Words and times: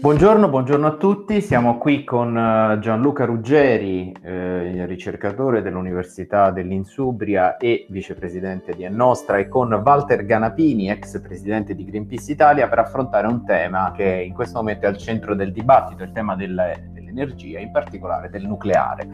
Buongiorno, 0.00 0.48
buongiorno 0.48 0.86
a 0.86 0.94
tutti, 0.94 1.40
siamo 1.40 1.76
qui 1.76 2.04
con 2.04 2.36
uh, 2.36 2.78
Gianluca 2.78 3.24
Ruggeri, 3.24 4.14
eh, 4.22 4.86
ricercatore 4.86 5.60
dell'Università 5.60 6.52
dell'Insubria 6.52 7.56
e 7.56 7.84
vicepresidente 7.88 8.76
di 8.76 8.84
Ennostra, 8.84 9.38
e 9.38 9.48
con 9.48 9.72
Walter 9.72 10.24
Ganapini, 10.24 10.88
ex 10.88 11.20
presidente 11.20 11.74
di 11.74 11.84
Greenpeace 11.84 12.30
Italia, 12.30 12.68
per 12.68 12.78
affrontare 12.78 13.26
un 13.26 13.44
tema 13.44 13.90
che 13.90 14.22
in 14.24 14.34
questo 14.34 14.58
momento 14.58 14.86
è 14.86 14.88
al 14.88 14.98
centro 14.98 15.34
del 15.34 15.50
dibattito, 15.50 16.04
il 16.04 16.12
tema 16.12 16.36
del, 16.36 16.90
dell'energia, 16.92 17.58
in 17.58 17.72
particolare 17.72 18.30
del 18.30 18.46
nucleare. 18.46 19.08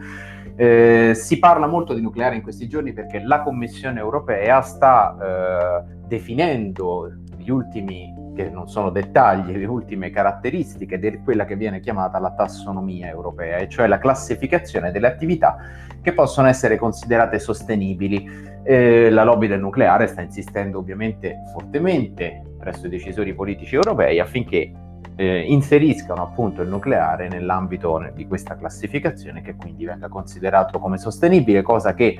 Eh, 0.55 1.13
si 1.15 1.39
parla 1.39 1.65
molto 1.65 1.95
di 1.95 2.01
nucleare 2.01 2.35
in 2.35 2.43
questi 2.43 2.67
giorni 2.67 2.93
perché 2.93 3.23
la 3.23 3.41
Commissione 3.41 3.99
europea 3.99 4.61
sta 4.61 5.17
eh, 5.19 5.93
definendo 6.05 7.11
gli 7.37 7.49
ultimi 7.49 8.24
che 8.35 8.49
non 8.49 8.67
sono 8.67 8.89
dettagli, 8.91 9.55
le 9.55 9.65
ultime 9.65 10.11
caratteristiche 10.11 10.99
di 10.99 11.21
quella 11.23 11.45
che 11.45 11.55
viene 11.55 11.79
chiamata 11.79 12.19
la 12.19 12.31
tassonomia 12.31 13.07
europea, 13.07 13.57
e 13.57 13.69
cioè 13.69 13.87
la 13.87 13.97
classificazione 13.97 14.91
delle 14.91 15.07
attività 15.07 15.57
che 16.01 16.13
possono 16.13 16.47
essere 16.47 16.77
considerate 16.77 17.39
sostenibili. 17.39 18.53
Eh, 18.63 19.09
la 19.09 19.23
lobby 19.23 19.47
del 19.47 19.59
nucleare 19.59 20.07
sta 20.07 20.21
insistendo 20.21 20.79
ovviamente 20.79 21.43
fortemente 21.51 22.41
presso 22.57 22.87
i 22.87 22.89
decisori 22.89 23.33
politici 23.33 23.75
europei 23.75 24.19
affinché 24.19 24.71
eh, 25.15 25.39
inseriscano 25.41 26.23
appunto 26.23 26.61
il 26.61 26.67
nucleare 26.67 27.27
nell'ambito 27.27 28.11
di 28.13 28.27
questa 28.27 28.55
classificazione 28.55 29.41
che 29.41 29.55
quindi 29.55 29.85
venga 29.85 30.07
considerato 30.07 30.79
come 30.79 30.97
sostenibile, 30.97 31.61
cosa 31.61 31.93
che 31.93 32.17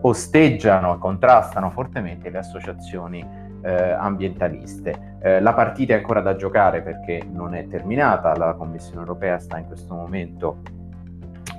osteggiano 0.00 0.94
e 0.94 0.98
contrastano 0.98 1.70
fortemente 1.70 2.30
le 2.30 2.38
associazioni 2.38 3.46
eh, 3.62 3.90
ambientaliste. 3.90 5.16
Eh, 5.20 5.40
la 5.40 5.52
partita 5.52 5.94
è 5.94 5.96
ancora 5.96 6.20
da 6.20 6.36
giocare 6.36 6.82
perché 6.82 7.22
non 7.30 7.54
è 7.54 7.66
terminata, 7.66 8.36
la 8.36 8.54
Commissione 8.54 9.00
europea 9.00 9.38
sta 9.38 9.58
in 9.58 9.66
questo 9.66 9.94
momento 9.94 10.58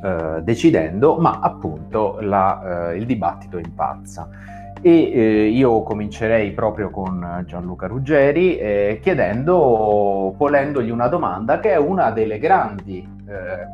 eh, 0.02 0.42
decidendo, 0.44 1.18
ma 1.18 1.40
appunto 1.42 2.20
la, 2.22 2.92
eh, 2.92 2.98
il 2.98 3.06
dibattito 3.06 3.58
impazza. 3.58 4.30
E 4.82 5.12
eh, 5.12 5.48
io 5.48 5.84
comincerei 5.84 6.54
proprio 6.54 6.90
con 6.90 7.44
Gianluca 7.46 7.86
Ruggeri 7.88 8.58
eh, 8.58 9.00
chiedendo, 9.02 10.34
ponendogli 10.38 10.90
una 10.90 11.08
domanda 11.08 11.60
che 11.60 11.72
è 11.72 11.78
una 11.78 12.12
delle 12.12 12.40
grandi 12.40 13.18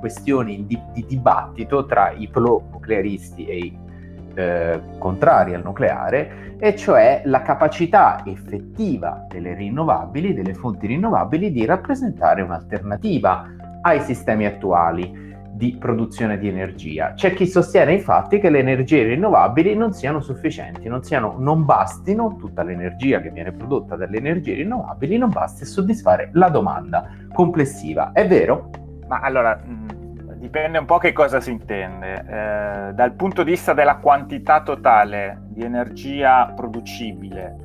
questioni 0.02 0.66
di, 0.66 0.78
di, 0.92 1.06
dibattito 1.08 1.86
tra 1.86 2.12
i 2.12 2.28
pro-nuclearisti 2.28 3.46
e 3.46 3.58
i 3.58 3.78
eh, 4.36 4.80
contrari 4.98 5.54
al 5.54 5.64
nucleare, 5.64 6.58
e 6.60 6.76
cioè 6.76 7.22
la 7.26 7.42
capacità 7.42 8.22
effettiva 8.26 9.26
delle 9.30 9.54
rinnovabili, 9.54 10.34
delle 10.34 10.54
fonti 10.54 10.88
rinnovabili, 10.88 11.52
di 11.52 11.66
rappresentare 11.66 12.42
un'alternativa 12.42 13.48
ai 13.82 14.00
sistemi 14.02 14.46
attuali 14.46 15.24
di 15.56 15.78
produzione 15.80 16.38
di 16.38 16.50
energia. 16.50 17.14
C'è 17.14 17.34
chi 17.34 17.48
sostiene 17.48 17.94
infatti 17.94 18.40
che 18.40 18.50
le 18.50 18.60
energie 18.60 19.04
rinnovabili 19.04 19.74
non 19.74 19.94
siano 19.94 20.20
sufficienti, 20.20 20.90
non, 20.90 21.02
siano, 21.04 21.36
non 21.38 21.64
bastino, 21.64 22.36
tutta 22.38 22.62
l'energia 22.62 23.22
che 23.22 23.30
viene 23.30 23.54
prodotta 23.54 23.96
dalle 23.96 24.18
energie 24.18 24.54
rinnovabili 24.54 25.18
non 25.18 25.30
basti 25.30 25.64
a 25.64 25.66
soddisfare 25.66 26.30
la 26.34 26.50
domanda 26.50 27.10
complessiva. 27.34 28.12
È 28.12 28.28
vero? 28.28 28.70
Ma 29.08 29.20
allora, 29.20 29.62
Dipende 30.46 30.78
un 30.78 30.86
po' 30.86 31.00
che 31.00 31.12
cosa 31.12 31.40
si 31.40 31.50
intende. 31.50 32.24
Eh, 32.30 32.94
dal 32.94 33.14
punto 33.14 33.42
di 33.42 33.50
vista 33.50 33.74
della 33.74 33.96
quantità 33.96 34.62
totale 34.62 35.42
di 35.48 35.64
energia 35.64 36.54
producibile 36.56 37.56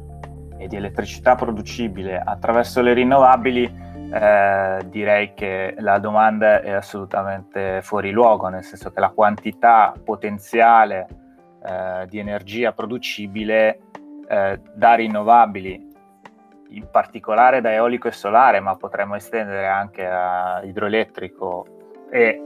e 0.56 0.66
di 0.66 0.76
elettricità 0.76 1.34
producibile 1.34 2.18
attraverso 2.18 2.80
le 2.80 2.94
rinnovabili, 2.94 3.64
eh, 4.10 4.78
direi 4.86 5.34
che 5.34 5.74
la 5.80 5.98
domanda 5.98 6.62
è 6.62 6.70
assolutamente 6.70 7.82
fuori 7.82 8.12
luogo, 8.12 8.48
nel 8.48 8.64
senso 8.64 8.90
che 8.90 9.00
la 9.00 9.10
quantità 9.10 9.92
potenziale 10.02 11.06
eh, 11.62 12.06
di 12.06 12.18
energia 12.18 12.72
producibile 12.72 13.80
eh, 14.26 14.58
da 14.72 14.94
rinnovabili, 14.94 15.86
in 16.70 16.88
particolare 16.90 17.60
da 17.60 17.74
eolico 17.74 18.08
e 18.08 18.12
solare, 18.12 18.58
ma 18.60 18.74
potremmo 18.74 19.16
estendere 19.16 19.66
anche 19.66 20.06
a 20.06 20.62
idroelettrico 20.64 21.74
e 22.10 22.40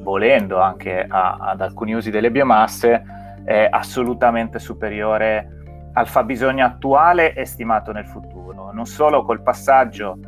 volendo 0.00 0.60
anche 0.60 1.04
a, 1.06 1.36
ad 1.40 1.60
alcuni 1.60 1.94
usi 1.94 2.10
delle 2.10 2.30
biomasse 2.30 3.02
è 3.44 3.68
assolutamente 3.70 4.58
superiore 4.58 5.50
al 5.92 6.06
fabbisogno 6.06 6.64
attuale 6.64 7.32
e 7.32 7.44
stimato 7.44 7.92
nel 7.92 8.06
futuro, 8.06 8.72
non 8.72 8.86
solo 8.86 9.24
col 9.24 9.42
passaggio 9.42 10.18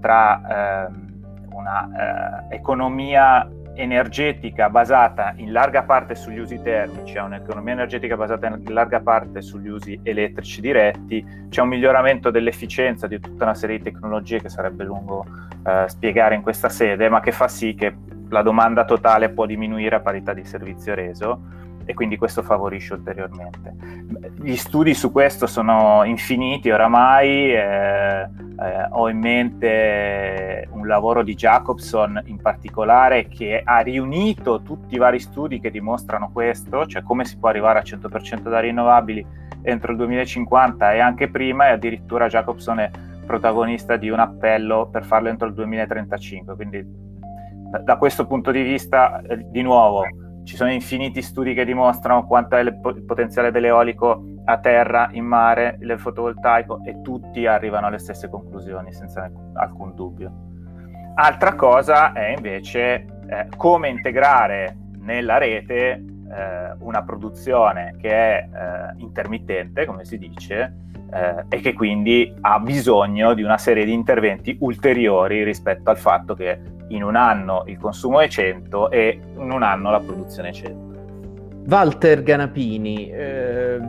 tra 0.00 0.86
ehm, 0.86 1.22
una 1.50 2.44
eh, 2.50 2.56
economia 2.56 3.48
energetica 3.74 4.68
basata 4.70 5.32
in 5.36 5.50
larga 5.50 5.82
parte 5.82 6.14
sugli 6.14 6.38
usi 6.38 6.60
termici, 6.62 7.16
a 7.18 7.24
un'economia 7.24 7.72
energetica 7.72 8.16
basata 8.16 8.46
in 8.46 8.62
larga 8.72 9.00
parte 9.00 9.42
sugli 9.42 9.68
usi 9.68 9.98
elettrici 10.02 10.60
diretti, 10.60 11.24
c'è 11.48 11.60
un 11.60 11.68
miglioramento 11.68 12.30
dell'efficienza 12.30 13.06
di 13.06 13.18
tutta 13.18 13.44
una 13.44 13.54
serie 13.54 13.78
di 13.78 13.84
tecnologie 13.84 14.40
che 14.40 14.48
sarebbe 14.48 14.84
lungo 14.84 15.24
eh, 15.66 15.84
spiegare 15.88 16.34
in 16.34 16.42
questa 16.42 16.68
sede, 16.68 17.08
ma 17.08 17.20
che 17.20 17.32
fa 17.32 17.48
sì 17.48 17.74
che 17.74 17.94
la 18.28 18.42
domanda 18.42 18.84
totale 18.84 19.30
può 19.30 19.46
diminuire 19.46 19.96
a 19.96 20.00
parità 20.00 20.32
di 20.32 20.44
servizio 20.44 20.94
reso 20.94 21.62
e 21.84 21.94
quindi 21.94 22.16
questo 22.16 22.42
favorisce 22.42 22.94
ulteriormente. 22.94 23.74
Gli 24.40 24.56
studi 24.56 24.94
su 24.94 25.12
questo 25.12 25.46
sono 25.46 26.02
infiniti 26.04 26.70
oramai, 26.70 27.54
eh, 27.54 28.22
eh, 28.22 28.88
ho 28.90 29.08
in 29.08 29.18
mente 29.18 30.68
un 30.70 30.86
lavoro 30.86 31.22
di 31.22 31.34
Jacobson 31.34 32.22
in 32.26 32.40
particolare 32.40 33.28
che 33.28 33.60
ha 33.62 33.80
riunito 33.80 34.62
tutti 34.62 34.94
i 34.94 34.98
vari 34.98 35.18
studi 35.18 35.60
che 35.60 35.70
dimostrano 35.70 36.30
questo, 36.32 36.86
cioè 36.86 37.02
come 37.02 37.24
si 37.24 37.36
può 37.38 37.48
arrivare 37.48 37.78
a 37.78 37.82
100% 37.82 38.48
da 38.48 38.60
rinnovabili 38.60 39.42
entro 39.62 39.92
il 39.92 39.98
2050 39.98 40.92
e 40.92 41.00
anche 41.00 41.28
prima 41.28 41.68
e 41.68 41.70
addirittura 41.70 42.28
Jacobson 42.28 42.80
è 42.80 42.90
protagonista 43.24 43.96
di 43.96 44.10
un 44.10 44.18
appello 44.18 44.88
per 44.90 45.04
farlo 45.04 45.30
entro 45.30 45.48
il 45.48 45.54
2035, 45.54 46.54
quindi 46.54 47.03
da 47.82 47.96
questo 47.96 48.26
punto 48.26 48.50
di 48.50 48.62
vista, 48.62 49.20
eh, 49.22 49.46
di 49.50 49.62
nuovo, 49.62 50.02
ci 50.44 50.56
sono 50.56 50.70
infiniti 50.70 51.22
studi 51.22 51.54
che 51.54 51.64
dimostrano 51.64 52.26
quanto 52.26 52.56
è 52.56 52.60
il 52.60 52.78
potenziale 53.06 53.50
dell'eolico 53.50 54.22
a 54.44 54.58
terra, 54.58 55.08
in 55.12 55.24
mare, 55.24 55.78
il 55.80 55.98
fotovoltaico 55.98 56.82
e 56.84 57.00
tutti 57.00 57.46
arrivano 57.46 57.86
alle 57.86 57.98
stesse 57.98 58.28
conclusioni 58.28 58.92
senza 58.92 59.30
alcun 59.54 59.94
dubbio. 59.94 60.32
Altra 61.14 61.54
cosa 61.54 62.12
è 62.12 62.34
invece 62.34 63.06
eh, 63.26 63.48
come 63.56 63.88
integrare 63.88 64.76
nella 64.98 65.38
rete 65.38 65.92
eh, 65.92 66.02
una 66.80 67.02
produzione 67.02 67.94
che 67.98 68.10
è 68.10 68.48
eh, 68.52 69.00
intermittente, 69.00 69.86
come 69.86 70.04
si 70.04 70.18
dice, 70.18 70.74
eh, 71.12 71.44
e 71.48 71.60
che 71.60 71.72
quindi 71.72 72.34
ha 72.40 72.58
bisogno 72.58 73.32
di 73.32 73.42
una 73.42 73.58
serie 73.58 73.84
di 73.84 73.92
interventi 73.92 74.56
ulteriori 74.60 75.44
rispetto 75.44 75.90
al 75.90 75.98
fatto 75.98 76.34
che 76.34 76.60
in 76.88 77.02
un 77.02 77.16
anno 77.16 77.64
il 77.66 77.78
consumo 77.78 78.20
è 78.20 78.28
100 78.28 78.90
e 78.90 79.20
in 79.36 79.50
un 79.50 79.62
anno 79.62 79.90
la 79.90 80.00
produzione 80.00 80.48
è 80.50 80.52
100. 80.52 80.92
Walter 81.66 82.22
Ganapini, 82.22 83.10
eh, 83.10 83.80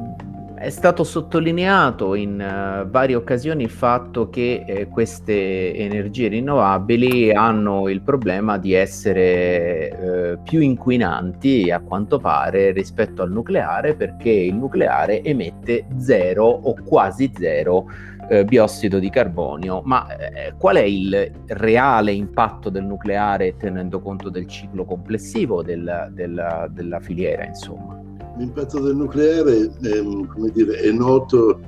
è 0.56 0.70
stato 0.70 1.04
sottolineato 1.04 2.16
in 2.16 2.40
uh, 2.40 2.90
varie 2.90 3.16
occasioni 3.16 3.64
il 3.64 3.70
fatto 3.70 4.30
che 4.30 4.64
eh, 4.66 4.88
queste 4.88 5.76
energie 5.76 6.30
rinnovabili 6.30 7.34
hanno 7.34 7.90
il 7.90 8.02
problema 8.02 8.58
di 8.58 8.74
essere 8.74 9.90
eh, 9.90 10.38
più 10.44 10.62
inquinanti 10.62 11.70
a 11.70 11.82
quanto 11.82 12.20
pare 12.20 12.72
rispetto 12.72 13.22
al 13.22 13.32
nucleare 13.32 13.96
perché 13.96 14.30
il 14.30 14.56
nucleare 14.56 15.22
emette 15.22 15.88
zero 15.98 16.46
o 16.46 16.74
quasi 16.86 17.32
zero 17.38 17.88
eh, 18.30 18.46
biossido 18.46 19.00
di 19.00 19.10
carbonio, 19.10 19.82
ma 19.84 20.08
eh, 20.16 20.54
qual 20.58 20.78
è 20.78 20.84
il 20.84 21.32
reale 21.48 22.12
impatto 22.12 22.70
del 22.70 22.84
nucleare 22.84 23.56
tenendo 23.58 24.00
conto 24.00 24.30
del 24.30 24.48
ciclo 24.48 24.86
complessivo 24.86 25.62
del, 25.62 26.12
del, 26.12 26.70
della 26.72 27.00
filiera? 27.00 27.46
Insomma? 27.46 28.02
L'impatto 28.38 28.80
del 28.80 28.96
nucleare 28.96 29.52
è, 29.62 30.52
dire, 30.52 30.78
è 30.80 30.92
noto 30.92 31.60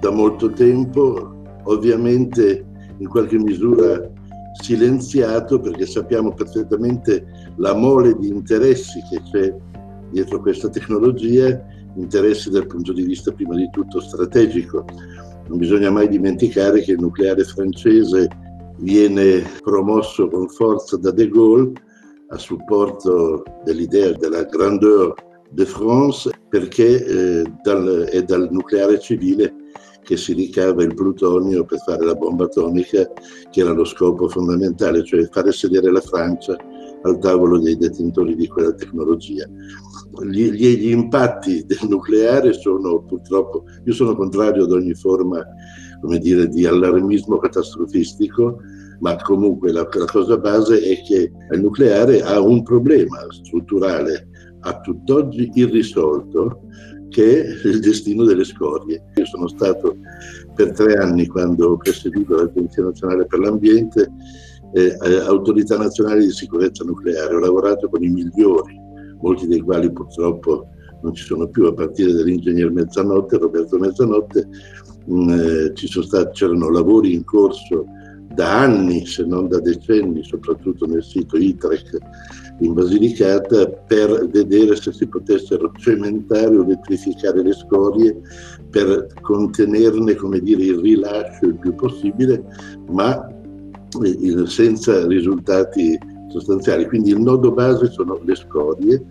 da 0.00 0.10
molto 0.10 0.50
tempo, 0.50 1.42
ovviamente 1.64 2.64
in 2.98 3.08
qualche 3.08 3.38
misura 3.38 4.10
silenziato 4.60 5.60
perché 5.60 5.86
sappiamo 5.86 6.32
perfettamente 6.32 7.24
la 7.56 7.74
mole 7.74 8.16
di 8.18 8.28
interessi 8.28 9.00
che 9.10 9.22
c'è 9.30 9.54
dietro 10.10 10.40
questa 10.40 10.68
tecnologia, 10.68 11.62
interessi 11.96 12.50
dal 12.50 12.66
punto 12.66 12.92
di 12.92 13.02
vista 13.02 13.30
prima 13.32 13.54
di 13.54 13.68
tutto 13.70 14.00
strategico. 14.00 14.84
Non 15.48 15.58
bisogna 15.58 15.90
mai 15.90 16.08
dimenticare 16.08 16.80
che 16.82 16.92
il 16.92 17.00
nucleare 17.00 17.42
francese 17.44 18.28
viene 18.78 19.42
promosso 19.62 20.28
con 20.28 20.48
forza 20.48 20.96
da 20.96 21.10
De 21.10 21.28
Gaulle 21.28 21.72
a 22.28 22.38
supporto 22.38 23.42
dell'idea 23.64 24.12
della 24.12 24.44
grandeur 24.44 25.14
de 25.50 25.64
France 25.64 26.30
perché 26.48 27.04
eh, 27.04 27.52
dal, 27.62 28.08
è 28.10 28.22
dal 28.22 28.48
nucleare 28.50 29.00
civile 29.00 29.54
che 30.02 30.16
si 30.16 30.32
ricava 30.32 30.82
il 30.82 30.94
plutonio 30.94 31.64
per 31.64 31.80
fare 31.80 32.02
la 32.04 32.14
bomba 32.14 32.44
atomica, 32.44 33.10
che 33.50 33.60
era 33.60 33.72
lo 33.72 33.84
scopo 33.84 34.26
fondamentale, 34.28 35.04
cioè 35.04 35.28
fare 35.30 35.52
sedere 35.52 35.90
la 35.90 36.00
Francia 36.00 36.56
al 37.02 37.18
tavolo 37.18 37.58
dei 37.58 37.76
detentori 37.76 38.34
di 38.34 38.48
quella 38.48 38.72
tecnologia. 38.72 39.46
Gli, 40.24 40.50
gli, 40.50 40.90
impatti 40.90 41.64
del 41.66 41.78
nucleare 41.88 42.52
sono 42.52 43.02
purtroppo, 43.02 43.64
io 43.84 43.92
sono 43.92 44.14
contrario 44.14 44.64
ad 44.64 44.72
ogni 44.72 44.94
forma 44.94 45.44
dire, 46.20 46.48
di 46.48 46.66
allarmismo 46.66 47.38
catastrofistico, 47.38 48.58
ma 49.00 49.16
comunque 49.16 49.72
la, 49.72 49.88
la 49.90 50.04
cosa 50.06 50.36
base 50.38 50.80
è 50.80 51.02
che 51.02 51.32
il 51.50 51.60
nucleare 51.60 52.22
ha 52.22 52.40
un 52.40 52.62
problema 52.62 53.18
strutturale 53.30 54.28
a 54.60 54.80
tutt'oggi 54.80 55.50
irrisolto 55.54 56.62
che 57.08 57.44
è 57.44 57.66
il 57.66 57.80
destino 57.80 58.24
delle 58.24 58.44
scorie. 58.44 59.02
Io 59.16 59.24
sono 59.24 59.48
stato 59.48 59.96
per 60.54 60.72
tre 60.72 60.94
anni, 60.94 61.26
quando 61.26 61.70
ho 61.70 61.76
presieduto 61.76 62.36
l'Agenzia 62.36 62.84
Nazionale 62.84 63.26
per 63.26 63.38
l'Ambiente, 63.38 64.10
eh, 64.74 64.96
autorità 65.26 65.78
nazionale 65.78 66.20
di 66.20 66.30
sicurezza 66.30 66.84
nucleare. 66.84 67.34
Ho 67.34 67.38
lavorato 67.38 67.88
con 67.88 68.02
i 68.02 68.08
migliori, 68.08 68.78
molti 69.20 69.46
dei 69.46 69.60
quali 69.60 69.90
purtroppo 69.92 70.68
non 71.02 71.14
ci 71.14 71.24
sono 71.24 71.48
più, 71.48 71.66
a 71.66 71.74
partire 71.74 72.12
dall'ingegner 72.12 72.70
Mezzanotte, 72.70 73.38
Roberto 73.38 73.78
Mezzanotte. 73.78 74.48
Mh, 75.06 75.22
mm, 75.22 75.28
eh, 75.30 75.72
stati, 75.74 76.30
c'erano 76.32 76.70
lavori 76.70 77.14
in 77.14 77.24
corso 77.24 77.86
da 78.34 78.60
anni, 78.60 79.06
se 79.06 79.24
non 79.24 79.48
da 79.48 79.58
decenni, 79.58 80.22
soprattutto 80.22 80.86
nel 80.86 81.02
sito 81.02 81.36
ITREC 81.36 81.98
in 82.60 82.74
Basilicata 82.74 83.68
per 83.68 84.28
vedere 84.28 84.76
se 84.76 84.92
si 84.92 85.06
potessero 85.06 85.72
cementare 85.76 86.56
o 86.56 86.62
elettrificare 86.62 87.42
le 87.42 87.54
scorie 87.54 88.20
per 88.70 89.06
contenerne 89.22 90.16
dire, 90.42 90.62
il 90.62 90.78
rilascio 90.78 91.46
il 91.46 91.58
più 91.58 91.74
possibile, 91.74 92.44
ma 92.90 93.26
eh, 94.02 94.46
senza 94.46 95.06
risultati 95.06 95.98
sostanziali. 96.28 96.86
Quindi 96.86 97.10
il 97.10 97.20
nodo 97.20 97.52
base 97.52 97.90
sono 97.90 98.20
le 98.24 98.34
scorie 98.34 99.04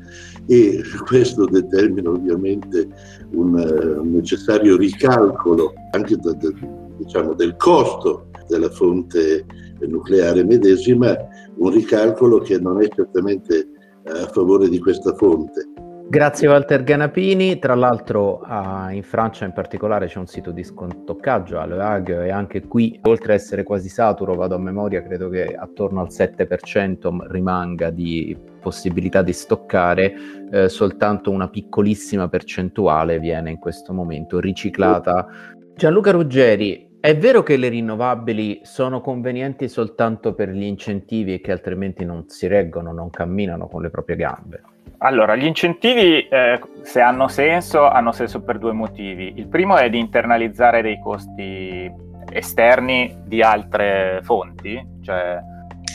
e 0.45 0.81
questo 1.05 1.45
determina 1.45 2.09
ovviamente 2.09 2.87
un, 3.31 3.57
eh, 3.57 3.97
un 3.97 4.11
necessario 4.11 4.77
ricalcolo 4.77 5.73
anche 5.91 6.15
da, 6.17 6.33
da, 6.33 6.49
diciamo, 6.97 7.33
del 7.33 7.55
costo 7.57 8.27
della 8.47 8.69
fonte 8.69 9.45
nucleare 9.81 10.43
medesima, 10.43 11.15
un 11.57 11.71
ricalcolo 11.71 12.39
che 12.39 12.59
non 12.59 12.81
è 12.81 12.87
certamente 12.87 13.67
eh, 14.03 14.11
a 14.11 14.27
favore 14.27 14.69
di 14.69 14.79
questa 14.79 15.13
fonte. 15.15 15.66
Grazie 16.09 16.48
Walter 16.48 16.83
Ganapini, 16.83 17.59
tra 17.59 17.75
l'altro 17.75 18.42
uh, 18.42 18.89
in 18.92 19.04
Francia 19.04 19.44
in 19.44 19.51
particolare 19.51 20.07
c'è 20.07 20.18
un 20.18 20.25
sito 20.25 20.51
di 20.51 20.63
scontoccaggio 20.63 21.59
a 21.59 21.65
Le 21.65 21.81
Hague 21.81 22.27
e 22.27 22.30
anche 22.30 22.65
qui 22.65 22.98
oltre 23.04 23.33
ad 23.33 23.39
essere 23.39 23.63
quasi 23.63 23.89
saturo, 23.89 24.33
vado 24.33 24.56
a 24.56 24.57
memoria, 24.57 25.04
credo 25.04 25.27
che 25.27 25.54
attorno 25.54 26.00
al 26.00 26.07
7% 26.07 27.30
rimanga 27.30 27.89
di 27.89 28.38
possibilità 28.62 29.21
di 29.21 29.33
stoccare, 29.33 30.13
eh, 30.50 30.69
soltanto 30.69 31.30
una 31.30 31.50
piccolissima 31.50 32.30
percentuale 32.30 33.19
viene 33.19 33.51
in 33.51 33.60
questo 33.60 33.92
momento 33.92 34.39
riciclata. 34.39 35.27
Gianluca 35.75 36.12
Ruggeri, 36.12 36.88
è 37.01 37.18
vero 37.18 37.44
che 37.44 37.57
le 37.57 37.68
rinnovabili 37.68 38.62
sono 38.63 39.01
convenienti 39.01 39.68
soltanto 39.68 40.33
per 40.33 40.51
gli 40.51 40.63
incentivi 40.63 41.33
e 41.33 41.42
che 41.42 41.51
altrimenti 41.51 42.06
non 42.06 42.30
si 42.30 42.48
reggono, 42.48 42.94
non 42.94 43.10
camminano 43.10 43.68
con 43.68 43.81
le 43.81 43.89
proprie 43.89 44.15
gambe? 44.15 44.62
Allora, 45.00 45.36
gli 45.36 45.45
incentivi, 45.45 46.28
eh, 46.28 46.60
se 46.81 47.01
hanno 47.01 47.28
senso, 47.28 47.88
hanno 47.88 48.12
senso 48.12 48.44
per 48.44 48.57
due 48.57 48.72
motivi. 48.72 49.34
Il 49.36 49.48
primo 49.48 49.78
è 49.78 49.89
di 49.89 50.00
internalizzare 50.00 50.81
dei 50.81 51.00
costi 51.00 51.92
esterni 52.31 53.22
di 53.25 53.42
altre 53.42 54.19
fonti, 54.24 54.86
cioè 55.01 55.39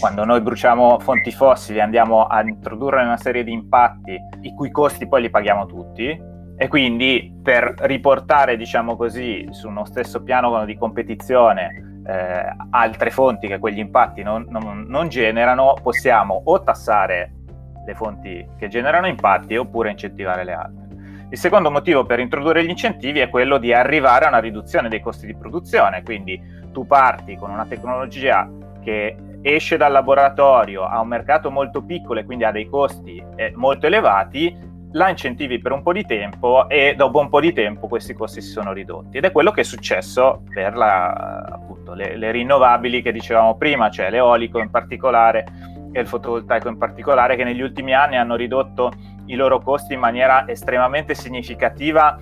quando 0.01 0.25
noi 0.25 0.41
bruciamo 0.41 0.99
fonti 0.99 1.31
fossili 1.31 1.81
andiamo 1.81 2.27
a 2.27 2.43
introdurre 2.43 3.03
una 3.03 3.17
serie 3.17 3.45
di 3.45 3.53
impatti 3.53 4.19
i 4.41 4.55
cui 4.55 4.71
costi 4.71 5.07
poi 5.07 5.23
li 5.23 5.31
paghiamo 5.31 5.67
tutti, 5.67 6.31
e 6.57 6.69
quindi 6.69 7.41
per 7.43 7.75
riportare, 7.79 8.57
diciamo 8.57 8.97
così, 8.97 9.47
su 9.51 9.69
uno 9.69 9.85
stesso 9.85 10.23
piano 10.23 10.65
di 10.65 10.77
competizione 10.77 12.03
eh, 12.07 12.55
altre 12.71 13.11
fonti 13.11 13.47
che 13.47 13.59
quegli 13.59 13.79
impatti 13.79 14.23
non, 14.23 14.47
non, 14.49 14.85
non, 14.89 15.09
generano, 15.09 15.75
possiamo 15.83 16.43
o 16.45 16.63
tassare 16.63 17.42
le 17.85 17.95
fonti 17.95 18.47
che 18.59 18.69
generano 18.69 19.07
impatti 19.07 19.57
oppure 19.57 19.91
incentivare 19.91 20.45
le 20.45 20.53
altre. 20.53 20.83
Il 21.31 21.39
secondo 21.39 21.71
motivo 21.71 22.05
per 22.05 22.21
introdurre 22.21 22.65
gli 22.65 22.69
incentivi 22.69 23.21
è 23.21 23.31
quello 23.31 23.57
di 23.57 23.73
arrivare 23.73 24.27
a 24.27 24.29
una 24.29 24.39
riduzione 24.39 24.89
dei 24.89 25.01
costi 25.01 25.27
di 25.27 25.35
produzione, 25.35 26.03
quindi 26.03 26.39
tu 26.73 26.87
parti 26.87 27.37
con 27.37 27.51
una 27.51 27.65
tecnologia 27.65 28.49
che 28.83 29.17
esce 29.41 29.77
dal 29.77 29.93
laboratorio, 29.93 30.85
ha 30.85 31.01
un 31.01 31.09
mercato 31.09 31.51
molto 31.51 31.83
piccolo 31.83 32.21
e 32.21 32.25
quindi 32.25 32.45
ha 32.45 32.53
dei 32.53 32.69
costi 32.69 33.23
eh, 33.37 33.53
molto 33.57 33.87
elevati, 33.87 34.71
la 34.93 35.09
incentivi 35.09 35.59
per 35.59 35.73
un 35.73 35.83
po' 35.83 35.93
di 35.93 36.05
tempo 36.05 36.69
e 36.69 36.95
dopo 36.95 37.19
un 37.19 37.29
po' 37.29 37.41
di 37.41 37.53
tempo 37.53 37.89
questi 37.89 38.13
costi 38.13 38.43
si 38.43 38.51
sono 38.51 38.73
ridotti 38.73 39.17
ed 39.17 39.25
è 39.25 39.33
quello 39.33 39.51
che 39.51 39.63
è 39.63 39.65
successo 39.65 40.43
per 40.53 40.77
la, 40.77 41.45
appunto, 41.51 41.95
le, 41.95 42.17
le, 42.17 42.31
rinnovabili 42.31 43.01
che 43.01 43.11
dicevamo 43.11 43.57
prima, 43.57 43.89
cioè 43.89 44.11
l'eolico 44.11 44.59
in 44.59 44.71
particolare 44.71 45.47
e 45.93 46.01
il 46.01 46.07
fotovoltaico 46.07 46.69
in 46.69 46.79
particolare 46.79 47.37
che 47.37 47.45
negli 47.45 47.61
ultimi 47.61 47.95
anni 47.95 48.17
hanno 48.17 48.35
ridotto 48.35 48.93
i 49.27 49.35
loro 49.35 49.61
costi 49.61 49.95
in 49.95 50.01
maniera 50.01 50.49
estremamente 50.49 51.15
significativa 51.15 52.19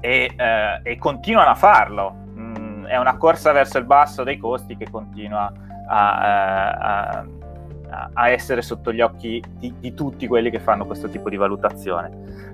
e, 0.00 0.32
eh, 0.36 0.80
e 0.82 0.98
continuano 0.98 1.50
a 1.50 1.54
farlo. 1.54 2.16
Mm, 2.36 2.86
è 2.86 2.96
una 2.96 3.16
corsa 3.16 3.52
verso 3.52 3.78
il 3.78 3.84
basso 3.84 4.24
dei 4.24 4.38
costi 4.38 4.76
che 4.76 4.88
continua 4.90 5.52
a, 5.86 6.18
a, 6.18 6.70
a 6.70 7.26
a 8.14 8.30
essere 8.30 8.62
sotto 8.62 8.92
gli 8.92 9.00
occhi 9.00 9.42
di, 9.58 9.74
di, 9.78 9.94
tutti 9.94 10.26
quelli 10.26 10.50
che 10.50 10.60
fanno 10.60 10.86
questo 10.86 11.08
tipo 11.08 11.28
di 11.28 11.36
valutazione. 11.36 12.10